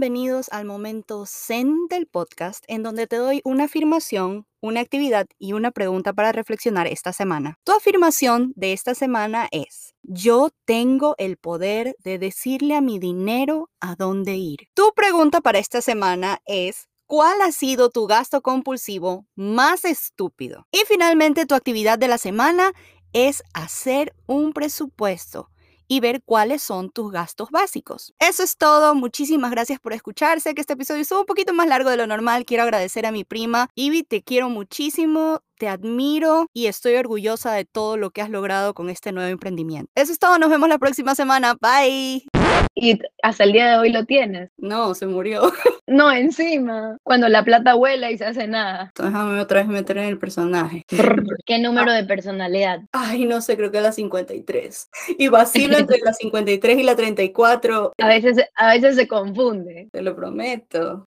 Bienvenidos 0.00 0.48
al 0.52 0.64
momento 0.64 1.24
Zen 1.26 1.88
del 1.90 2.06
podcast, 2.06 2.64
en 2.68 2.84
donde 2.84 3.08
te 3.08 3.16
doy 3.16 3.40
una 3.42 3.64
afirmación, 3.64 4.46
una 4.60 4.78
actividad 4.78 5.26
y 5.40 5.54
una 5.54 5.72
pregunta 5.72 6.12
para 6.12 6.30
reflexionar 6.30 6.86
esta 6.86 7.12
semana. 7.12 7.56
Tu 7.64 7.72
afirmación 7.72 8.52
de 8.54 8.72
esta 8.74 8.94
semana 8.94 9.48
es, 9.50 9.96
yo 10.04 10.50
tengo 10.64 11.16
el 11.18 11.36
poder 11.36 11.96
de 11.98 12.20
decirle 12.20 12.76
a 12.76 12.80
mi 12.80 13.00
dinero 13.00 13.70
a 13.80 13.96
dónde 13.96 14.36
ir. 14.36 14.68
Tu 14.72 14.88
pregunta 14.94 15.40
para 15.40 15.58
esta 15.58 15.80
semana 15.80 16.38
es, 16.46 16.86
¿Cuál 17.06 17.40
ha 17.40 17.50
sido 17.50 17.90
tu 17.90 18.06
gasto 18.06 18.40
compulsivo 18.40 19.26
más 19.34 19.84
estúpido? 19.84 20.68
Y 20.70 20.82
finalmente, 20.86 21.44
tu 21.44 21.56
actividad 21.56 21.98
de 21.98 22.06
la 22.06 22.18
semana 22.18 22.70
es 23.12 23.42
hacer 23.52 24.14
un 24.26 24.52
presupuesto 24.52 25.48
y 25.88 26.00
ver 26.00 26.22
cuáles 26.24 26.62
son 26.62 26.90
tus 26.90 27.10
gastos 27.10 27.50
básicos. 27.50 28.14
Eso 28.18 28.42
es 28.42 28.56
todo. 28.56 28.94
Muchísimas 28.94 29.50
gracias 29.50 29.80
por 29.80 29.92
escucharse. 29.92 30.54
Que 30.54 30.60
este 30.60 30.74
episodio 30.74 31.02
estuvo 31.02 31.20
un 31.20 31.26
poquito 31.26 31.54
más 31.54 31.66
largo 31.66 31.90
de 31.90 31.96
lo 31.96 32.06
normal. 32.06 32.44
Quiero 32.44 32.62
agradecer 32.62 33.06
a 33.06 33.12
mi 33.12 33.24
prima. 33.24 33.68
Ivy, 33.74 34.04
te 34.04 34.22
quiero 34.22 34.48
muchísimo. 34.48 35.40
Te 35.58 35.68
admiro 35.68 36.46
y 36.52 36.66
estoy 36.66 36.94
orgullosa 36.94 37.52
de 37.52 37.64
todo 37.64 37.96
lo 37.96 38.10
que 38.10 38.22
has 38.22 38.30
logrado 38.30 38.74
con 38.74 38.90
este 38.90 39.10
nuevo 39.10 39.28
emprendimiento. 39.28 39.90
Eso 39.96 40.12
es 40.12 40.20
todo. 40.20 40.38
Nos 40.38 40.50
vemos 40.50 40.68
la 40.68 40.78
próxima 40.78 41.16
semana. 41.16 41.56
Bye. 41.60 42.37
Y 42.80 42.96
hasta 43.22 43.42
el 43.42 43.52
día 43.52 43.72
de 43.72 43.78
hoy 43.78 43.90
lo 43.90 44.04
tienes. 44.04 44.50
No, 44.56 44.94
se 44.94 45.06
murió. 45.06 45.52
No, 45.88 46.12
encima. 46.12 46.98
Cuando 47.02 47.30
la 47.30 47.42
plata 47.42 47.72
vuela 47.72 48.10
y 48.10 48.18
se 48.18 48.26
hace 48.26 48.46
nada. 48.46 48.92
Déjame 48.94 49.40
otra 49.40 49.60
vez 49.60 49.68
meter 49.68 49.96
en 49.96 50.04
el 50.04 50.18
personaje. 50.18 50.84
¿Qué 51.46 51.58
número 51.58 51.90
de 51.92 52.04
personalidad? 52.04 52.80
Ay, 52.92 53.24
no 53.24 53.40
sé, 53.40 53.56
creo 53.56 53.70
que 53.70 53.78
es 53.78 53.82
la 53.82 53.92
53. 53.92 54.90
Y 55.16 55.28
vacilo 55.28 55.78
entre 55.78 55.98
la 56.00 56.12
53 56.12 56.78
y 56.78 56.82
la 56.82 56.94
34. 56.94 57.94
A 57.96 58.06
veces, 58.06 58.36
a 58.54 58.74
veces 58.74 58.96
se 58.96 59.08
confunde. 59.08 59.88
Te 59.90 60.02
lo 60.02 60.14
prometo. 60.14 61.06